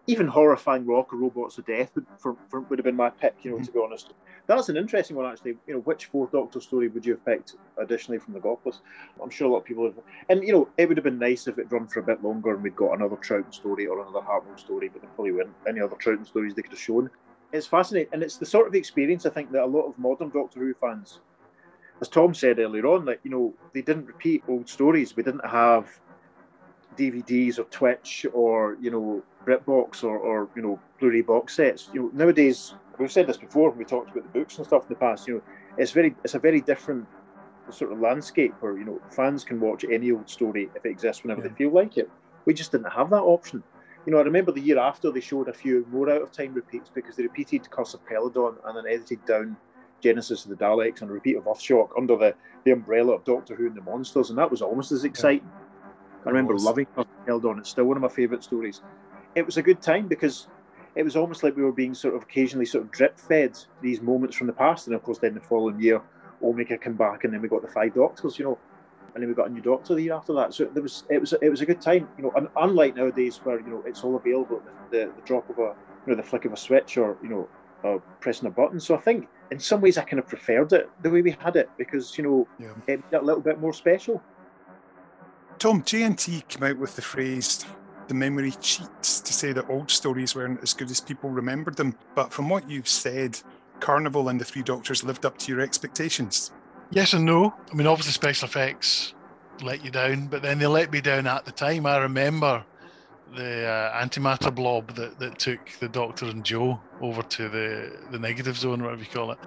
even 0.08 0.25
horrifying 0.27 0.86
rock 0.86 1.13
or 1.13 1.17
robots 1.17 1.58
of 1.58 1.65
death 1.65 1.91
would, 1.95 2.06
for, 2.17 2.38
for, 2.49 2.62
would 2.62 2.80
have 2.80 2.86
been 2.86 2.95
my 2.95 3.10
pick. 3.10 3.36
You 3.43 3.51
know, 3.51 3.58
Mhm. 3.58 3.65
to 3.65 3.71
be 3.73 3.80
honest, 3.84 4.13
that's 4.47 4.69
an 4.69 4.77
interesting 4.77 5.17
one 5.17 5.25
actually. 5.25 5.58
You 5.67 5.75
know, 5.75 5.80
which 5.82 6.06
Fourth 6.06 6.32
Doctor 6.32 6.62
story 6.62 6.88
would 6.88 7.06
you 7.06 7.13
have 7.13 7.25
picked 7.25 7.56
additionally 7.77 8.19
from 8.19 8.34
the 8.34 8.39
Gothos? 8.39 8.80
I'm 9.21 9.30
sure 9.30 9.47
a 9.47 9.51
lot 9.51 9.60
of 9.60 9.65
people 9.65 9.86
have. 9.86 9.99
And 10.30 10.43
you 10.43 10.54
know, 10.54 10.69
it 10.77 10.88
would 10.88 10.97
have 10.97 11.04
been 11.04 11.19
nice 11.19 11.47
if 11.47 11.60
it 11.60 11.71
run 11.71 11.88
for 11.88 11.99
a 11.99 12.04
bit 12.04 12.23
longer 12.23 12.54
and 12.54 12.63
we'd 12.63 12.75
got 12.75 12.93
another 12.93 13.17
Troughton 13.17 13.54
story 13.54 13.86
or 13.86 13.99
another 13.99 14.21
Hartnell 14.21 14.58
story, 14.58 14.88
but 14.88 15.01
there 15.01 15.12
probably 15.12 15.34
weren't 15.34 15.54
any 15.67 15.82
other 15.82 15.97
Troughton 15.97 16.25
stories 16.25 16.56
they 16.56 16.62
could 16.62 16.71
have 16.71 16.80
shown. 16.80 17.10
It's 17.54 17.67
fascinating, 17.67 18.13
and 18.13 18.23
it's 18.23 18.38
the 18.38 18.45
sort 18.45 18.67
of 18.67 18.75
experience 18.75 19.25
I 19.25 19.30
think 19.30 19.51
that 19.51 19.63
a 19.63 19.65
lot 19.65 19.86
of 19.86 19.99
modern 19.99 20.30
Doctor 20.30 20.62
Who 20.62 20.73
fans 20.75 21.19
as 22.02 22.10
Tom 22.10 22.34
said 22.34 22.60
earlier 22.60 22.88
on, 22.88 23.06
that 23.06 23.20
you 23.24 23.32
know 23.32 23.54
they 23.74 23.82
didn't 23.82 24.06
repeat 24.08 24.44
old 24.48 24.68
stories. 24.68 25.16
We 25.16 25.24
didn't 25.24 25.46
have 25.46 25.88
DVDs 26.98 27.58
or 27.60 27.64
Twitch 27.66 28.26
or 28.34 28.78
you 28.82 28.92
know 28.92 29.24
BritBox 29.46 30.04
or, 30.04 30.18
or 30.18 30.50
you 30.56 30.62
know 30.62 30.80
Blu-ray 31.00 31.22
box 31.22 31.56
sets. 31.56 31.90
You 31.94 32.04
know 32.04 32.10
nowadays 32.14 32.74
we've 32.98 33.12
said 33.12 33.28
this 33.28 33.38
before 33.38 33.70
when 33.70 33.80
we 33.80 33.86
talked 33.86 34.12
about 34.12 34.32
the 34.32 34.40
books 34.40 34.58
and 34.58 34.68
stuff 34.68 34.84
in 34.84 34.90
the 34.90 34.96
past. 34.96 35.28
You 35.28 35.36
know 35.36 35.42
it's 35.78 35.92
very 35.92 36.16
it's 36.24 36.36
a 36.36 36.40
very 36.40 36.62
different 36.62 37.08
sort 37.70 37.92
of 37.94 38.00
landscape 38.00 38.54
where 38.60 38.78
you 38.78 38.84
know 38.84 39.00
fans 39.12 39.44
can 39.44 39.60
watch 39.60 39.86
any 39.90 40.12
old 40.12 40.30
story 40.30 40.70
if 40.76 40.86
it 40.86 40.90
exists 40.90 41.24
whenever 41.24 41.42
Yeah. 41.42 41.48
they 41.50 41.56
feel 41.56 41.72
like 41.72 41.98
it. 41.98 42.10
We 42.46 42.54
just 42.54 42.72
didn't 42.72 42.92
have 42.92 43.10
that 43.12 43.22
option. 43.22 43.64
You 44.06 44.12
know, 44.12 44.18
I 44.18 44.24
remember 44.24 44.52
the 44.52 44.60
year 44.62 44.80
after 44.80 45.12
they 45.12 45.20
showed 45.20 45.48
a 45.48 45.54
few 45.54 45.86
more 45.92 46.10
out 46.10 46.24
of 46.24 46.32
time 46.32 46.56
repeats 46.56 46.90
because 46.94 47.16
they 47.16 47.22
repeated 47.24 47.70
Curse 47.70 47.94
of 47.94 48.04
Peladon 48.08 48.56
and 48.66 48.76
then 48.76 48.88
edited 48.92 49.24
down 49.28 49.56
Genesis 50.02 50.44
of 50.46 50.50
the 50.50 50.56
Daleks 50.56 51.02
and 51.02 51.10
a 51.10 51.14
repeat 51.14 51.38
of 51.38 51.46
Earthshock 51.46 51.90
under 51.98 52.18
the, 52.18 52.36
the 52.64 52.72
umbrella 52.72 53.14
of 53.14 53.24
Doctor 53.24 53.56
Who 53.56 53.68
and 53.68 53.76
the 53.76 53.82
Monsters, 53.82 54.30
and 54.30 54.40
that 54.40 54.50
was 54.50 54.62
almost 54.62 54.92
as 54.92 55.04
exciting. 55.04 55.50
I 56.26 56.30
remember 56.30 56.56
loving 56.58 56.88
held 57.26 57.46
on. 57.46 57.58
It's 57.60 57.70
still 57.70 57.86
one 57.86 57.98
of 57.98 58.02
my 58.02 58.10
favourite 58.10 58.44
stories. 58.44 58.82
It 59.36 59.46
was 59.46 59.58
a 59.58 59.62
good 59.62 59.82
time 59.82 60.08
because 60.08 60.48
it 60.96 61.04
was 61.04 61.16
almost 61.16 61.44
like 61.44 61.56
we 61.56 61.64
were 61.64 61.72
being 61.72 61.94
sort 61.94 62.16
of 62.16 62.24
occasionally 62.24 62.66
sort 62.66 62.84
of 62.84 62.92
drip 62.92 63.18
fed 63.18 63.58
these 63.82 64.02
moments 64.02 64.36
from 64.36 64.48
the 64.48 64.54
past, 64.54 64.88
and 64.88 64.96
of 64.96 65.04
course 65.04 65.20
then 65.20 65.34
the 65.34 65.40
following 65.40 65.80
year 65.80 66.02
Omega 66.44 66.78
came 66.78 66.96
back, 66.96 67.24
and 67.24 67.34
then 67.34 67.42
we 67.42 67.48
got 67.48 67.62
the 67.62 67.68
Five 67.68 67.96
Doctors, 67.96 68.38
you 68.38 68.46
know, 68.46 68.58
and 69.14 69.22
then 69.22 69.30
we 69.30 69.36
got 69.36 69.50
a 69.50 69.54
new 69.54 69.62
Doctor 69.62 69.96
the 69.96 70.04
year 70.04 70.14
after 70.14 70.34
that. 70.34 70.54
So 70.54 70.66
there 70.66 70.84
was 70.84 71.04
it 71.10 71.20
was 71.20 71.34
it 71.42 71.50
was 71.50 71.62
a 71.62 71.66
good 71.66 71.82
time, 71.82 72.08
you 72.18 72.24
know. 72.24 72.32
And 72.36 72.48
unlike 72.58 72.96
nowadays 72.96 73.40
where 73.44 73.60
you 73.60 73.68
know 73.68 73.84
it's 73.86 74.04
all 74.04 74.16
available 74.16 74.62
the, 74.92 75.12
the 75.16 75.22
drop 75.26 75.50
of 75.50 75.58
a 75.60 75.76
you 76.06 76.08
know 76.08 76.16
the 76.16 76.24
flick 76.24 76.46
of 76.46 76.54
a 76.54 76.58
switch 76.58 76.98
or 76.98 77.18
you 77.22 77.30
know 77.30 77.48
uh, 77.84 77.98
pressing 78.20 78.48
a 78.48 78.52
button. 78.52 78.80
So 78.80 78.96
I 78.96 79.00
think 79.00 79.28
in 79.52 79.60
some 79.60 79.82
ways 79.82 79.98
I 79.98 80.04
kind 80.04 80.20
of 80.20 80.28
preferred 80.28 80.74
it 80.74 80.89
the 81.04 81.10
way 81.10 81.22
we 81.22 81.32
had 81.32 81.56
it 81.56 81.70
because 81.78 82.17
you 82.17 82.24
know 82.24 82.48
Yeah. 82.60 82.70
it 82.88 82.88
made 82.88 83.04
it 83.12 83.22
a 83.22 83.26
little 83.26 83.41
bit 83.41 83.60
more 83.60 83.74
special. 83.74 84.22
Tom, 85.60 85.84
JNT 85.84 86.48
came 86.48 86.63
out 86.63 86.78
with 86.78 86.96
the 86.96 87.02
phrase 87.02 87.65
the 88.08 88.13
memory 88.15 88.52
cheats 88.60 89.22
to 89.22 89.32
say 89.34 89.54
that 89.54 89.70
old 89.70 89.89
stories 89.89 90.36
weren't 90.36 90.62
as 90.62 90.74
good 90.74 90.89
as 90.91 91.00
people 91.00 91.30
remembered 91.30 91.78
them. 91.78 91.96
But 92.15 92.34
from 92.34 92.50
what 92.50 92.70
you've 92.70 92.88
said, 92.88 93.39
Carnival 93.80 94.28
and 94.30 94.39
the 94.41 94.44
Three 94.46 94.63
Doctors 94.63 95.04
lived 95.04 95.26
up 95.26 95.38
to 95.39 95.52
your 95.52 95.62
expectations. 95.62 96.52
Yes 96.89 97.13
and 97.13 97.26
no. 97.26 97.54
I 97.72 97.76
mean, 97.76 97.88
obviously, 97.88 98.12
special 98.12 98.48
effects 98.48 99.13
let 99.62 99.86
you 99.86 99.91
down, 99.91 100.28
but 100.28 100.41
then 100.41 100.60
they 100.60 100.67
let 100.67 100.91
me 100.91 101.00
down 101.00 101.26
at 101.28 101.46
the 101.46 101.52
time. 101.52 101.86
I 101.86 101.98
remember 102.00 102.65
the 103.36 103.65
uh, 103.65 104.06
antimatter 104.06 104.54
blob 104.54 104.96
that, 104.96 105.20
that 105.20 105.39
took 105.39 105.60
the 105.80 105.88
Doctor 105.88 106.26
and 106.26 106.44
Jo 106.44 106.80
over 107.02 107.22
to 107.24 107.50
the, 107.50 107.98
the 108.12 108.20
negative 108.20 108.58
zone, 108.58 108.84
whatever 108.84 109.02
you 109.02 109.10
call 109.10 109.32
it. 109.32 109.39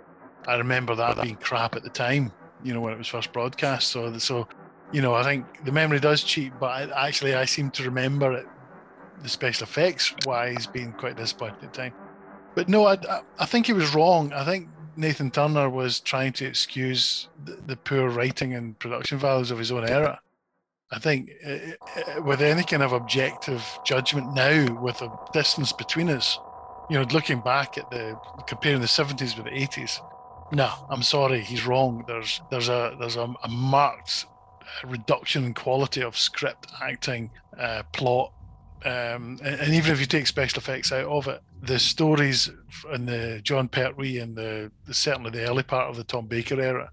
I 0.46 0.56
remember 0.56 0.94
that 0.94 1.22
being 1.22 1.36
crap 1.36 1.74
at 1.74 1.82
the 1.82 1.90
time, 1.90 2.32
you 2.62 2.74
know, 2.74 2.80
when 2.80 2.92
it 2.92 2.98
was 2.98 3.08
first 3.08 3.32
broadcast. 3.32 3.88
So, 3.88 4.16
so 4.18 4.48
you 4.92 5.02
know, 5.02 5.14
I 5.14 5.22
think 5.22 5.64
the 5.64 5.72
memory 5.72 6.00
does 6.00 6.22
cheat, 6.22 6.52
but 6.60 6.66
I, 6.66 7.06
actually, 7.06 7.34
I 7.34 7.44
seem 7.44 7.70
to 7.72 7.84
remember 7.84 8.32
it, 8.32 8.46
the 9.22 9.28
special 9.28 9.64
effects 9.64 10.14
wise, 10.26 10.66
being 10.66 10.92
quite 10.92 11.16
disappointed 11.16 11.56
at 11.62 11.72
the 11.72 11.78
time. 11.78 11.94
But 12.54 12.68
no, 12.68 12.86
I, 12.86 12.94
I, 12.94 13.20
I 13.38 13.46
think 13.46 13.66
he 13.66 13.72
was 13.72 13.94
wrong. 13.94 14.32
I 14.32 14.44
think 14.44 14.68
Nathan 14.96 15.30
Turner 15.30 15.68
was 15.68 16.00
trying 16.00 16.32
to 16.34 16.46
excuse 16.46 17.28
the, 17.44 17.58
the 17.66 17.76
poor 17.76 18.08
writing 18.08 18.54
and 18.54 18.78
production 18.78 19.18
values 19.18 19.50
of 19.50 19.58
his 19.58 19.72
own 19.72 19.88
era. 19.88 20.20
I 20.90 20.98
think 20.98 21.30
uh, 21.46 21.50
uh, 21.50 22.22
with 22.22 22.40
any 22.40 22.62
kind 22.62 22.82
of 22.82 22.92
objective 22.92 23.64
judgment 23.84 24.34
now, 24.34 24.80
with 24.80 25.00
a 25.02 25.10
distance 25.32 25.72
between 25.72 26.10
us, 26.10 26.38
you 26.90 26.98
know, 26.98 27.06
looking 27.10 27.40
back 27.40 27.78
at 27.78 27.90
the 27.90 28.16
comparing 28.46 28.80
the 28.80 28.86
70s 28.86 29.36
with 29.36 29.46
the 29.46 29.50
80s, 29.50 29.98
no, 30.52 30.70
I'm 30.90 31.02
sorry, 31.02 31.40
he's 31.40 31.66
wrong. 31.66 32.04
There's 32.06 32.40
there's 32.50 32.68
a 32.68 32.96
there's 33.00 33.16
a, 33.16 33.32
a 33.42 33.48
marked 33.48 34.26
reduction 34.84 35.44
in 35.44 35.54
quality 35.54 36.02
of 36.02 36.16
script, 36.16 36.70
acting, 36.82 37.30
uh, 37.58 37.82
plot, 37.92 38.32
um, 38.84 39.38
and, 39.42 39.60
and, 39.60 39.72
even 39.74 39.92
if 39.92 40.00
you 40.00 40.06
take 40.06 40.26
special 40.26 40.58
effects 40.58 40.92
out 40.92 41.06
of 41.06 41.26
it, 41.26 41.40
the 41.62 41.78
stories 41.78 42.50
in 42.92 43.06
the 43.06 43.40
Jon 43.42 43.66
Pertwee 43.66 44.18
and 44.18 44.36
the, 44.36 44.70
the 44.86 44.92
certainly 44.92 45.30
the 45.30 45.48
early 45.48 45.62
part 45.62 45.88
of 45.88 45.96
the 45.96 46.04
Tom 46.04 46.26
Baker 46.26 46.60
era 46.60 46.90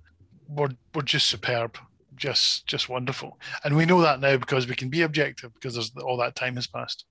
were 0.47 0.71
were 0.95 1.01
just 1.01 1.27
superb, 1.27 1.77
just 2.21 2.67
just 2.67 2.87
wonderful. 2.87 3.37
And 3.65 3.75
we 3.75 3.85
know 3.85 4.01
that 4.01 4.21
now 4.21 4.37
because 4.37 4.67
we 4.67 4.75
can 4.75 4.89
be 4.89 5.01
objective 5.01 5.53
because 5.53 5.73
there's 5.73 5.91
all 5.97 6.17
that 6.17 6.35
time 6.35 6.55
has 6.55 6.67
passed. 6.67 7.05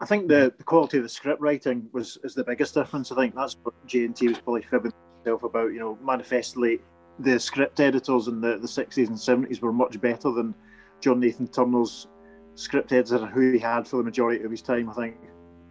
I 0.00 0.06
think 0.06 0.26
the, 0.26 0.52
the 0.58 0.64
quality 0.64 0.96
of 0.96 1.04
the 1.04 1.08
script 1.08 1.40
writing 1.40 1.86
was 1.92 2.18
is 2.24 2.34
the 2.34 2.42
biggest 2.42 2.74
difference. 2.74 3.12
I 3.12 3.16
think 3.16 3.34
that's 3.34 3.56
what 3.62 3.74
JNT 3.86 4.28
was 4.28 4.38
probably 4.38 4.62
fibbing 4.62 4.92
himself 5.18 5.44
about. 5.44 5.72
You 5.72 5.78
know, 5.78 5.98
manifestly 6.02 6.80
the 7.20 7.38
script 7.38 7.78
editors 7.78 8.26
in 8.26 8.40
the, 8.40 8.58
the 8.58 8.66
60s 8.66 9.06
and 9.06 9.16
70s 9.16 9.60
were 9.60 9.72
much 9.72 10.00
better 10.00 10.32
than 10.32 10.52
John 11.00 11.20
Nathan 11.20 11.46
Turner's 11.46 12.08
script 12.56 12.92
editor 12.92 13.24
who 13.24 13.52
he 13.52 13.58
had 13.58 13.86
for 13.86 13.98
the 13.98 14.02
majority 14.02 14.44
of 14.44 14.50
his 14.50 14.62
time. 14.62 14.90
I 14.90 14.94
think 14.94 15.16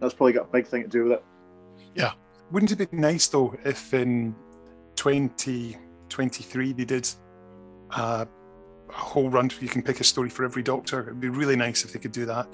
that's 0.00 0.14
probably 0.14 0.32
got 0.32 0.46
a 0.46 0.52
big 0.52 0.66
thing 0.66 0.84
to 0.84 0.88
do 0.88 1.04
with 1.04 1.12
it. 1.12 1.24
Yeah. 1.94 2.12
Wouldn't 2.50 2.72
it 2.72 2.90
be 2.90 2.96
nice 2.96 3.26
though 3.26 3.54
if 3.64 3.92
in 3.92 4.34
2023 4.96 6.72
they 6.72 6.84
did 6.84 7.08
a 7.90 8.26
whole 8.94 9.28
run 9.28 9.50
you 9.60 9.68
can 9.68 9.82
pick 9.82 10.00
a 10.00 10.04
story 10.04 10.30
for 10.30 10.44
every 10.44 10.62
Doctor? 10.62 11.02
It'd 11.02 11.20
be 11.20 11.28
really 11.28 11.56
nice 11.56 11.84
if 11.84 11.92
they 11.92 11.98
could 11.98 12.12
do 12.12 12.24
that. 12.26 12.46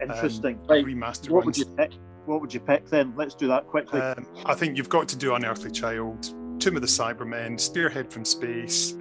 Interesting. 0.00 0.58
Um, 0.62 0.66
right. 0.68 0.84
Remastered 0.84 1.30
what 1.30 1.44
ones. 1.44 1.58
would 1.58 1.68
you 1.68 1.76
pick? 1.76 1.92
What 2.26 2.40
would 2.40 2.52
you 2.52 2.60
pick 2.60 2.88
then? 2.88 3.14
Let's 3.16 3.34
do 3.34 3.46
that 3.48 3.66
quickly. 3.66 4.00
Um, 4.00 4.26
I 4.44 4.54
think 4.54 4.76
you've 4.76 4.88
got 4.88 5.08
to 5.08 5.16
do 5.16 5.34
Unearthly 5.34 5.70
Child, 5.70 6.24
Tomb 6.60 6.76
of 6.76 6.82
the 6.82 6.88
Cybermen, 6.88 7.58
Spearhead 7.58 8.12
from 8.12 8.24
Space, 8.24 8.94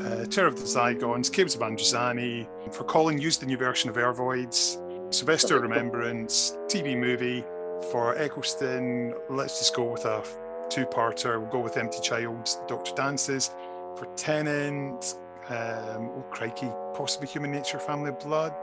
uh, 0.00 0.24
Terror 0.26 0.48
of 0.48 0.56
the 0.56 0.64
Zygons, 0.64 1.30
Caves 1.30 1.54
of 1.54 1.60
Androzani. 1.60 2.48
For 2.72 2.84
Colin, 2.84 3.18
use 3.18 3.36
the 3.36 3.46
new 3.46 3.58
version 3.58 3.90
of 3.90 3.96
Vervoids, 3.96 4.82
Sylvester 5.12 5.60
Remembrance, 5.60 6.56
TV 6.66 6.98
movie. 6.98 7.44
For 7.92 8.16
Eccleston, 8.16 9.14
let's 9.28 9.58
just 9.58 9.76
go 9.76 9.84
with 9.92 10.06
a 10.06 10.24
two-parter. 10.70 11.38
We'll 11.38 11.50
go 11.50 11.60
with 11.60 11.76
Empty 11.76 12.00
Child, 12.00 12.48
Doctor 12.66 12.92
Dances. 12.94 13.54
For 13.96 14.06
Tennant, 14.16 15.14
um, 15.48 16.10
oh 16.16 16.24
crikey, 16.30 16.70
possibly 16.94 17.28
Human 17.28 17.52
Nature, 17.52 17.78
Family 17.78 18.12
Blood. 18.12 18.54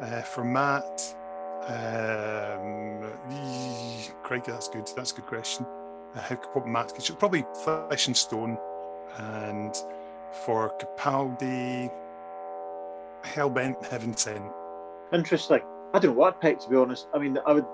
Uh, 0.00 0.22
for 0.22 0.44
Matt, 0.44 1.14
um, 1.66 3.10
crikey, 4.22 4.52
that's 4.52 4.68
good. 4.68 4.88
That's 4.94 5.12
a 5.12 5.16
good 5.16 5.26
question. 5.26 5.66
Uh, 6.14 6.20
how 6.20 6.36
what 6.52 6.66
Matt 6.66 6.94
could 6.94 7.18
probably 7.18 7.44
Flesh 7.64 8.06
and 8.06 8.16
Stone, 8.16 8.58
and 9.16 9.74
for 10.44 10.72
Capaldi, 10.78 11.90
Hellbent 13.24 13.84
Heaven 13.86 14.16
Sent. 14.16 14.44
Interesting. 15.12 15.60
I 15.94 15.98
don't 15.98 16.12
know 16.12 16.18
what 16.18 16.34
I'd 16.34 16.40
pick 16.40 16.60
to 16.60 16.68
be 16.68 16.76
honest. 16.76 17.08
I 17.14 17.18
mean, 17.18 17.38
I 17.46 17.52
would 17.54 17.66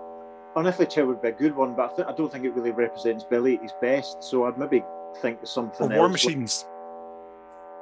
Unearthly 0.56 0.86
Child 0.86 1.08
would 1.08 1.22
be 1.22 1.28
a 1.28 1.32
good 1.32 1.54
one, 1.54 1.74
but 1.74 1.92
I, 1.92 1.96
th- 1.96 2.08
I 2.08 2.12
don't 2.12 2.30
think 2.30 2.44
it 2.44 2.54
really 2.54 2.70
represents 2.70 3.24
Billy 3.24 3.56
at 3.56 3.62
his 3.62 3.72
best. 3.80 4.22
So 4.22 4.44
I'd 4.44 4.56
maybe 4.56 4.84
think 5.20 5.42
of 5.42 5.48
something. 5.48 5.92
Or 5.92 5.96
War 5.96 6.06
else. 6.06 6.12
Machines. 6.12 6.66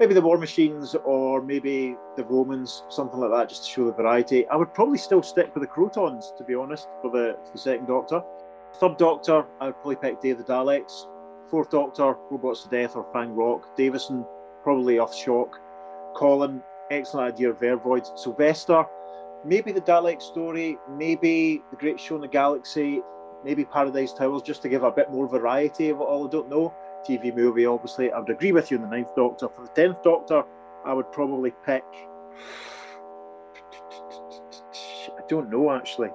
Maybe 0.03 0.15
the 0.15 0.21
War 0.21 0.37
Machines, 0.37 0.97
or 1.05 1.41
maybe 1.41 1.95
the 2.17 2.25
Romans, 2.25 2.83
something 2.89 3.21
like 3.21 3.31
that, 3.31 3.49
just 3.49 3.67
to 3.67 3.71
show 3.71 3.85
the 3.85 3.93
variety. 3.93 4.49
I 4.49 4.57
would 4.57 4.75
probably 4.75 4.99
still 4.99 5.23
stick 5.23 5.55
with 5.55 5.63
the 5.63 5.69
Krotons, 5.69 6.37
to 6.39 6.43
be 6.43 6.57
honest, 6.57 6.89
for 7.01 7.09
the, 7.13 7.37
for 7.45 7.53
the 7.53 7.59
second 7.61 7.87
Doctor. 7.87 8.21
Third 8.81 8.97
Doctor, 8.97 9.47
I 9.61 9.67
would 9.67 9.75
probably 9.75 9.95
pick 9.95 10.21
Day 10.21 10.31
of 10.31 10.39
the 10.39 10.45
Daleks. 10.45 11.07
Fourth 11.49 11.71
Doctor, 11.71 12.17
Robots 12.33 12.65
to 12.65 12.69
Death 12.69 12.97
or 12.97 13.07
Fang 13.13 13.33
Rock. 13.37 13.77
Davison, 13.77 14.27
probably 14.65 14.97
Earthshock. 14.97 15.51
Colin, 16.17 16.65
excellent 16.91 17.35
idea 17.35 17.51
of 17.51 17.61
Vervoid. 17.61 18.19
Sylvester, 18.19 18.85
maybe 19.45 19.71
the 19.71 19.83
Dalek 19.83 20.21
story, 20.21 20.79
maybe 20.91 21.63
the 21.71 21.77
Great 21.77 22.01
Show 22.01 22.17
in 22.17 22.23
the 22.23 22.27
Galaxy, 22.27 23.03
maybe 23.45 23.65
Paradise 23.65 24.13
Towers, 24.13 24.43
just 24.43 24.63
to 24.63 24.69
give 24.69 24.83
a 24.83 24.91
bit 24.91 25.13
more 25.13 25.29
variety 25.29 25.91
of 25.91 26.01
it 26.01 26.03
all. 26.03 26.27
I 26.27 26.31
don't 26.31 26.51
know. 26.51 26.75
TV 27.07 27.35
movie, 27.35 27.67
obviously. 27.67 28.13
I 28.13 28.19
would 28.19 28.31
agree 28.31 28.53
with 28.53 28.71
you 28.71 28.77
in 28.77 28.83
the 28.83 28.89
Ninth 28.89 29.15
Doctor. 29.17 29.49
For 29.49 29.63
the 29.63 29.69
Tenth 29.69 30.03
Doctor, 30.03 30.45
I 30.85 30.93
would 30.93 31.11
probably 31.13 31.53
pick. 31.65 31.85
I 35.09 35.23
don't 35.29 35.51
know 35.51 35.73
actually. 35.73 36.11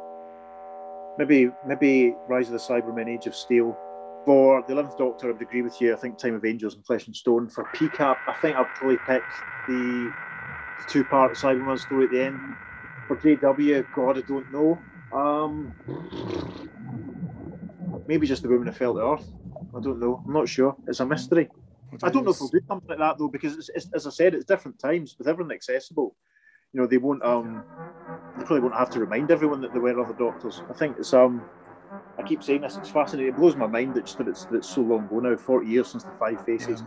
Maybe 1.18 1.50
maybe 1.66 2.16
Rise 2.28 2.48
of 2.48 2.54
the 2.54 2.60
Cybermen, 2.60 3.08
Age 3.08 3.28
of 3.28 3.36
Steel. 3.36 3.78
For 4.26 4.62
the 4.68 4.74
Eleventh 4.74 4.98
Doctor, 4.98 5.30
I 5.30 5.32
would 5.32 5.42
agree 5.42 5.62
with 5.62 5.80
you. 5.80 5.94
I 5.94 5.98
think 5.98 6.18
Time 6.18 6.36
of 6.36 6.44
Angels 6.44 6.76
and 6.76 6.86
Flesh 6.86 7.08
and 7.08 7.16
Stone. 7.16 7.50
For 7.50 7.64
PCAP, 7.76 8.18
I 8.28 8.34
think 8.42 8.58
I'd 8.58 8.68
probably 8.76 8.98
pick 9.08 9.24
the 9.68 10.14
two-part 10.90 11.34
Cyberman 11.34 11.80
story 11.80 12.06
at 12.06 12.12
the 12.12 12.24
end. 12.26 12.40
For 13.08 13.16
JW, 13.16 13.86
God, 13.96 14.18
I 14.18 14.22
don't 14.22 14.52
know. 14.52 14.78
Um, 15.14 15.74
maybe 18.08 18.28
just 18.28 18.44
the 18.44 18.50
woman 18.50 18.68
who 18.68 18.74
fell 18.74 18.96
to 18.96 19.00
Earth. 19.00 19.28
I 19.78 19.82
don't 19.82 20.00
know. 20.00 20.24
I'm 20.26 20.34
not 20.34 20.50
sure. 20.50 20.76
It's 20.88 21.00
a 21.00 21.06
mystery. 21.06 21.50
I 22.04 22.10
don't 22.10 22.26
know 22.26 22.32
if 22.32 22.40
we'll 22.40 22.50
do 22.50 22.60
something 22.68 22.90
like 22.90 23.00
that 23.00 23.18
though, 23.18 23.28
because 23.30 23.56
it's, 23.56 23.70
it's, 23.70 23.88
as 23.94 24.08
I 24.08 24.10
said, 24.10 24.34
it's 24.34 24.46
different 24.46 24.80
times 24.80 25.16
with 25.18 25.28
everything 25.28 25.54
accessible. 25.54 26.16
You 26.74 26.82
know, 26.82 26.88
they 26.88 26.98
won't. 26.98 27.24
Um, 27.24 27.64
they 28.38 28.44
probably 28.44 28.60
won't 28.62 28.76
have 28.76 28.90
to 28.92 29.00
remind 29.00 29.32
everyone 29.32 29.62
that 29.62 29.72
there 29.72 29.82
were 29.82 30.00
other 30.00 30.14
doctors. 30.14 30.62
I 30.70 30.74
think 30.74 30.98
it's. 30.98 31.14
Um, 31.14 31.44
I 32.18 32.24
keep 32.24 32.44
saying 32.44 32.62
this. 32.62 32.76
It's 32.78 32.90
fascinating. 32.90 33.34
It 33.34 33.38
blows 33.38 33.56
my 33.56 33.68
mind 33.68 33.96
that, 33.96 34.06
that 34.18 34.28
it's 34.28 34.46
that 34.46 34.58
it's 34.58 34.70
so 34.70 34.82
long 34.82 35.06
ago 35.06 35.20
now. 35.20 35.38
Forty 35.38 35.68
years 35.68 35.88
since 35.88 36.04
the 36.04 36.12
Five 36.20 36.44
Faces. 36.46 36.84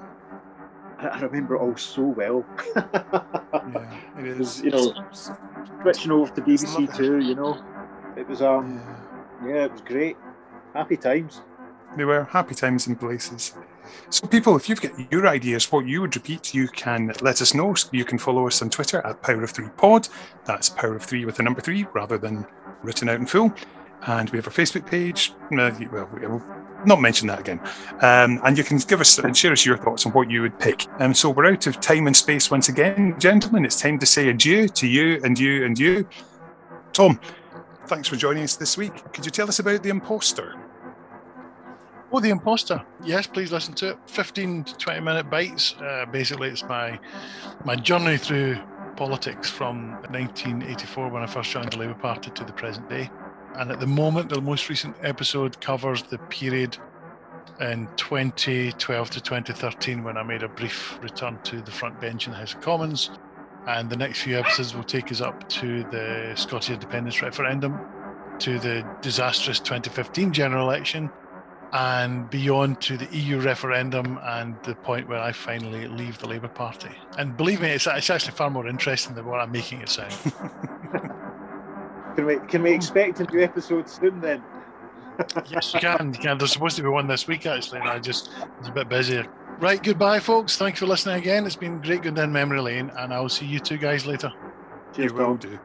I, 0.99 1.07
I 1.09 1.21
remember 1.21 1.55
it 1.55 1.61
all 1.61 1.77
so 1.77 2.03
well. 2.03 2.45
Yeah, 3.73 4.01
it 4.19 4.41
is. 4.41 4.63
you 4.63 4.71
know, 4.71 4.95
switching 5.83 6.13
over 6.13 6.33
to 6.35 6.41
BBC 6.41 6.97
Two. 6.97 7.19
You 7.19 7.35
know, 7.35 7.63
it 8.17 8.29
was. 8.29 8.43
Um, 8.43 8.83
Yeah. 9.45 9.49
yeah, 9.49 9.65
it 9.65 9.73
was 9.73 9.81
great. 9.81 10.17
Happy 10.75 10.97
times. 10.97 11.43
They 11.97 12.05
were 12.05 12.25
happy 12.25 12.55
times 12.55 12.87
and 12.87 12.99
places. 12.99 13.55
So, 14.09 14.27
people, 14.27 14.57
if 14.57 14.69
you've 14.69 14.81
got 14.81 15.13
your 15.13 15.27
ideas, 15.27 15.71
what 15.73 15.87
you 15.87 16.01
would 16.01 16.15
repeat, 16.15 16.55
you 16.55 16.69
can 16.69 17.13
let 17.21 17.43
us 17.43 17.55
know. 17.55 17.75
You 17.93 18.05
can 18.05 18.19
follow 18.19 18.47
us 18.47 18.63
on 18.63 18.71
Twitter 18.71 19.05
at 19.05 19.23
Power 19.23 19.43
of 19.43 19.51
Three 19.51 19.69
Pod. 19.77 20.09
That's 20.45 20.69
Power 20.69 20.97
of 20.97 21.03
Three 21.03 21.25
with 21.25 21.37
the 21.37 21.43
number 21.43 21.61
three 21.61 21.87
rather 21.93 22.19
than 22.19 22.47
written 22.83 23.09
out 23.09 23.21
in 23.21 23.27
full. 23.27 23.53
And 24.07 24.31
we 24.31 24.39
have 24.39 24.47
our 24.47 24.53
Facebook 24.53 24.87
page. 24.87 25.33
Uh, 25.53 25.71
Well, 25.93 26.09
we'll 26.13 26.43
not 26.87 27.01
mention 27.01 27.29
that 27.29 27.41
again. 27.41 27.61
Um, 28.01 28.41
and 28.45 28.57
you 28.57 28.65
can 28.65 28.79
give 28.79 29.01
us 29.01 29.19
and 29.19 29.37
share 29.37 29.53
us 29.53 29.67
your 29.67 29.77
thoughts 29.77 30.07
on 30.07 30.13
what 30.13 30.31
you 30.31 30.43
would 30.43 30.59
pick. 30.59 30.87
Um, 30.99 31.13
so 31.13 31.31
we're 31.31 31.47
out 31.47 31.67
of 31.67 31.81
time 31.81 32.07
and 32.07 32.17
space 32.17 32.51
once 32.51 32.69
again, 32.69 33.17
gentlemen. 33.19 33.65
It's 33.65 33.81
time 33.81 33.99
to 33.99 34.07
say 34.07 34.29
adieu 34.29 34.69
to 34.69 34.87
you 34.87 35.21
and 35.23 35.39
you 35.39 35.65
and 35.65 35.79
you. 35.79 36.09
Tom, 36.93 37.21
thanks 37.87 38.09
for 38.09 38.17
joining 38.17 38.45
us 38.45 38.57
this 38.57 38.77
week. 38.77 39.13
Could 39.13 39.25
you 39.25 39.31
tell 39.31 39.49
us 39.49 39.59
about 39.59 39.83
the 39.83 39.91
imposter? 39.91 40.60
Oh, 42.13 42.19
The 42.19 42.31
Imposter. 42.31 42.83
Yes, 43.05 43.29
please 43.29 43.53
listen 43.53 43.73
to 43.75 43.91
it. 43.91 43.99
15 44.07 44.65
to 44.65 44.77
20 44.77 45.01
minute 45.01 45.31
bites. 45.31 45.77
Uh, 45.77 46.07
basically, 46.11 46.49
it's 46.49 46.65
my 46.65 46.99
my 47.65 47.77
journey 47.77 48.17
through 48.17 48.59
politics 48.97 49.49
from 49.49 49.93
1984 50.11 51.09
when 51.09 51.23
I 51.23 51.27
first 51.27 51.53
joined 51.53 51.73
the 51.73 51.79
Labour 51.79 51.95
Party 51.95 52.31
to 52.33 52.45
the 52.45 52.53
present 52.53 52.89
day. 52.89 53.09
And 53.55 53.71
at 53.71 53.79
the 53.79 53.87
moment, 53.87 54.29
the 54.29 54.41
most 54.41 54.69
recent 54.69 54.97
episode 55.03 55.61
covers 55.61 56.03
the 56.03 56.19
period 56.19 56.77
in 57.61 57.89
2012 57.97 59.11
to 59.11 59.21
2013 59.21 60.03
when 60.03 60.17
I 60.17 60.25
made 60.25 60.43
a 60.43 60.49
brief 60.49 60.99
return 61.03 61.39
to 61.45 61.61
the 61.61 61.71
front 61.71 62.01
bench 62.01 62.27
in 62.27 62.33
the 62.33 62.39
House 62.39 62.55
of 62.55 62.61
Commons. 62.61 63.11
And 63.69 63.89
the 63.89 63.97
next 63.97 64.23
few 64.23 64.37
episodes 64.37 64.75
will 64.75 64.83
take 64.83 65.13
us 65.13 65.21
up 65.21 65.49
to 65.51 65.85
the 65.85 66.33
Scottish 66.35 66.71
independence 66.71 67.23
referendum, 67.23 67.79
to 68.41 68.59
the 68.59 68.85
disastrous 69.01 69.61
2015 69.61 70.33
general 70.33 70.69
election, 70.69 71.09
and 71.73 72.29
beyond 72.31 72.81
to 72.83 72.97
the 72.97 73.07
EU 73.17 73.41
referendum 73.41 74.19
and 74.23 74.57
the 74.65 74.75
point 74.75 75.09
where 75.09 75.21
I 75.21 75.33
finally 75.33 75.87
leave 75.87 76.19
the 76.19 76.27
Labour 76.29 76.49
Party. 76.49 76.91
And 77.17 77.37
believe 77.37 77.61
me, 77.61 77.71
it's, 77.71 77.87
it's 77.87 78.11
actually 78.11 78.33
far 78.33 78.51
more 78.51 78.67
interesting 78.67 79.15
than 79.15 79.27
what 79.27 79.41
I'm 79.41 79.53
making 79.53 79.81
it 79.81 79.89
sound. 79.89 80.15
Can 82.17 82.27
we 82.27 82.39
can 82.49 82.63
we 82.63 82.73
expect 82.73 83.21
a 83.21 83.25
new 83.25 83.41
episode 83.41 83.89
soon 83.89 84.21
then? 84.21 84.43
yes, 85.49 85.73
you 85.75 85.81
can. 85.81 86.13
You 86.13 86.19
can. 86.19 86.39
There's 86.39 86.53
supposed 86.53 86.77
to 86.77 86.83
be 86.83 86.89
one 86.89 87.07
this 87.07 87.27
week, 87.27 87.47
actually, 87.47 87.81
and 87.81 87.89
I 87.89 87.99
just 87.99 88.31
was 88.59 88.69
a 88.69 88.73
bit 88.73 88.89
busy. 88.89 89.23
Right, 89.61 89.83
goodbye, 89.83 90.21
folks. 90.21 90.57
Thanks 90.57 90.81
for 90.81 90.87
listening 90.87 91.17
again. 91.17 91.47
It's 91.47 91.57
been 91.57 91.81
great 91.81 92.03
going 92.03 92.15
down 92.15 92.33
memory 92.33 92.61
lane, 92.61 92.91
and 92.99 93.15
I'll 93.15 93.29
see 93.29 93.47
you 93.47 93.61
two 93.61 93.77
guys 93.79 94.07
later. 94.07 94.33
Cheers, 94.95 95.13
you 95.13 95.17
will 95.19 95.25
Tom. 95.27 95.37
do. 95.39 95.59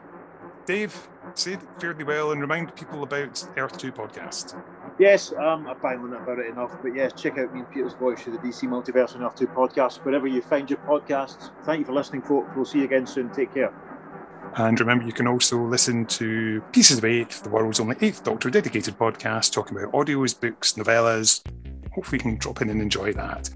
Dave, 0.65 1.08
say 1.34 1.58
fairly 1.80 2.04
well 2.04 2.32
and 2.32 2.42
remind 2.42 2.76
people 2.76 3.04
about 3.04 3.48
Earth 3.58 3.78
2 3.78 3.92
podcast. 3.92 4.62
Yes, 4.98 5.34
um, 5.34 5.68
I've 5.68 5.82
banged 5.82 6.02
on 6.02 6.14
about 6.14 6.40
it 6.40 6.48
enough, 6.48 6.72
but 6.82 6.96
yes, 6.96 7.12
check 7.14 7.38
out 7.38 7.54
me 7.54 7.62
and 7.62 7.72
Peter's 7.72 7.94
voice 7.94 8.22
through 8.22 8.34
the 8.34 8.40
DC 8.40 8.64
Multiverse 8.64 9.16
and 9.16 9.24
Earth 9.24 9.36
2 9.36 9.48
podcast, 9.48 9.98
wherever 10.06 10.28
you 10.28 10.42
find 10.42 10.70
your 10.70 10.80
podcasts. 10.80 11.52
Thank 11.66 11.80
you 11.80 11.86
for 11.86 11.94
listening, 11.94 12.22
folks. 12.22 12.50
We'll 12.56 12.66
see 12.66 12.80
you 12.80 12.86
again 12.86 13.06
soon. 13.06 13.30
Take 13.32 13.54
care. 13.54 13.74
And 14.58 14.80
remember, 14.80 15.06
you 15.06 15.12
can 15.12 15.28
also 15.28 15.62
listen 15.62 16.06
to 16.06 16.62
Pieces 16.72 17.00
of 17.00 17.06
Eight, 17.06 17.30
the 17.44 17.50
world's 17.50 17.82
only 17.82 17.98
Eighth 18.00 18.24
Doctor 18.24 18.50
dedicated 18.50 18.98
podcast, 18.98 19.52
talking 19.52 19.78
about 19.78 19.92
audios, 19.92 20.40
books, 20.40 20.74
novellas. 20.74 21.42
Hopefully, 21.94 22.20
you 22.20 22.24
can 22.24 22.38
drop 22.38 22.62
in 22.62 22.70
and 22.70 22.82
enjoy 22.82 23.12
that. 23.14 23.50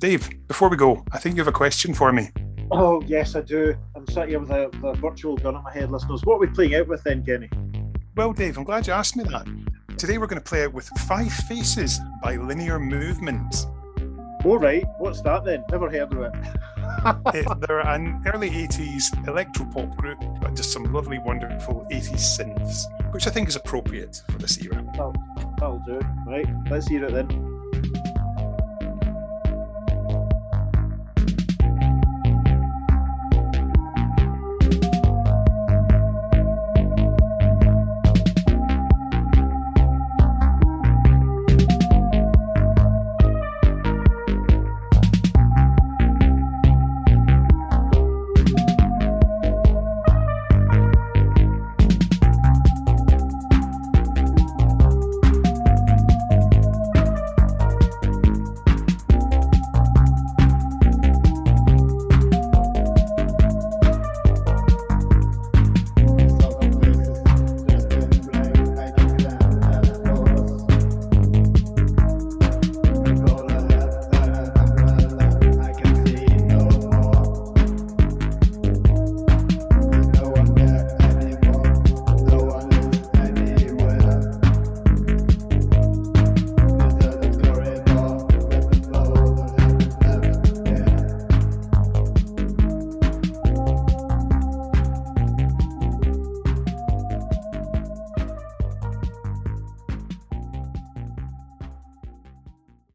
Dave, 0.00 0.30
before 0.48 0.70
we 0.70 0.76
go, 0.76 1.04
I 1.12 1.18
think 1.18 1.36
you 1.36 1.40
have 1.42 1.48
a 1.48 1.52
question 1.52 1.92
for 1.92 2.12
me. 2.12 2.30
Oh, 2.70 3.02
yes, 3.02 3.36
I 3.36 3.42
do. 3.42 3.74
I'm 4.02 4.12
sat 4.12 4.28
here 4.28 4.40
with 4.40 4.50
a, 4.50 4.68
with 4.82 4.98
a 4.98 5.00
virtual 5.00 5.36
gun 5.36 5.54
on 5.54 5.62
my 5.62 5.72
head, 5.72 5.92
listeners. 5.92 6.24
What 6.24 6.34
are 6.34 6.38
we 6.40 6.48
playing 6.48 6.74
out 6.74 6.88
with 6.88 7.04
then, 7.04 7.24
Kenny? 7.24 7.48
Well, 8.16 8.32
Dave, 8.32 8.58
I'm 8.58 8.64
glad 8.64 8.84
you 8.88 8.92
asked 8.92 9.14
me 9.14 9.22
that. 9.24 9.46
Today 9.96 10.18
we're 10.18 10.26
going 10.26 10.42
to 10.42 10.44
play 10.44 10.64
out 10.64 10.72
with 10.72 10.88
Five 11.06 11.32
Faces 11.32 12.00
by 12.20 12.34
Linear 12.34 12.80
Movement. 12.80 13.68
All 14.44 14.58
right, 14.58 14.84
what's 14.98 15.20
that 15.22 15.44
then? 15.44 15.62
Never 15.70 15.88
heard 15.88 16.12
of 16.12 16.20
it. 16.20 16.32
it 17.32 17.46
eh, 17.46 17.54
they're 17.60 17.86
an 17.86 18.20
early 18.34 18.50
80s 18.50 19.14
electropop 19.26 19.96
group, 19.96 20.18
but 20.40 20.56
just 20.56 20.72
some 20.72 20.92
lovely, 20.92 21.20
wonderful 21.20 21.86
80s 21.92 22.40
synths, 22.40 23.12
which 23.14 23.28
I 23.28 23.30
think 23.30 23.48
is 23.48 23.54
appropriate 23.54 24.20
for 24.28 24.38
this 24.38 24.60
era. 24.60 24.84
That'll, 24.84 25.14
that'll 25.60 25.82
do. 25.86 26.00
Right, 26.26 26.46
let's 26.68 26.88
hear 26.88 27.04
it 27.04 27.12
then. 27.12 27.28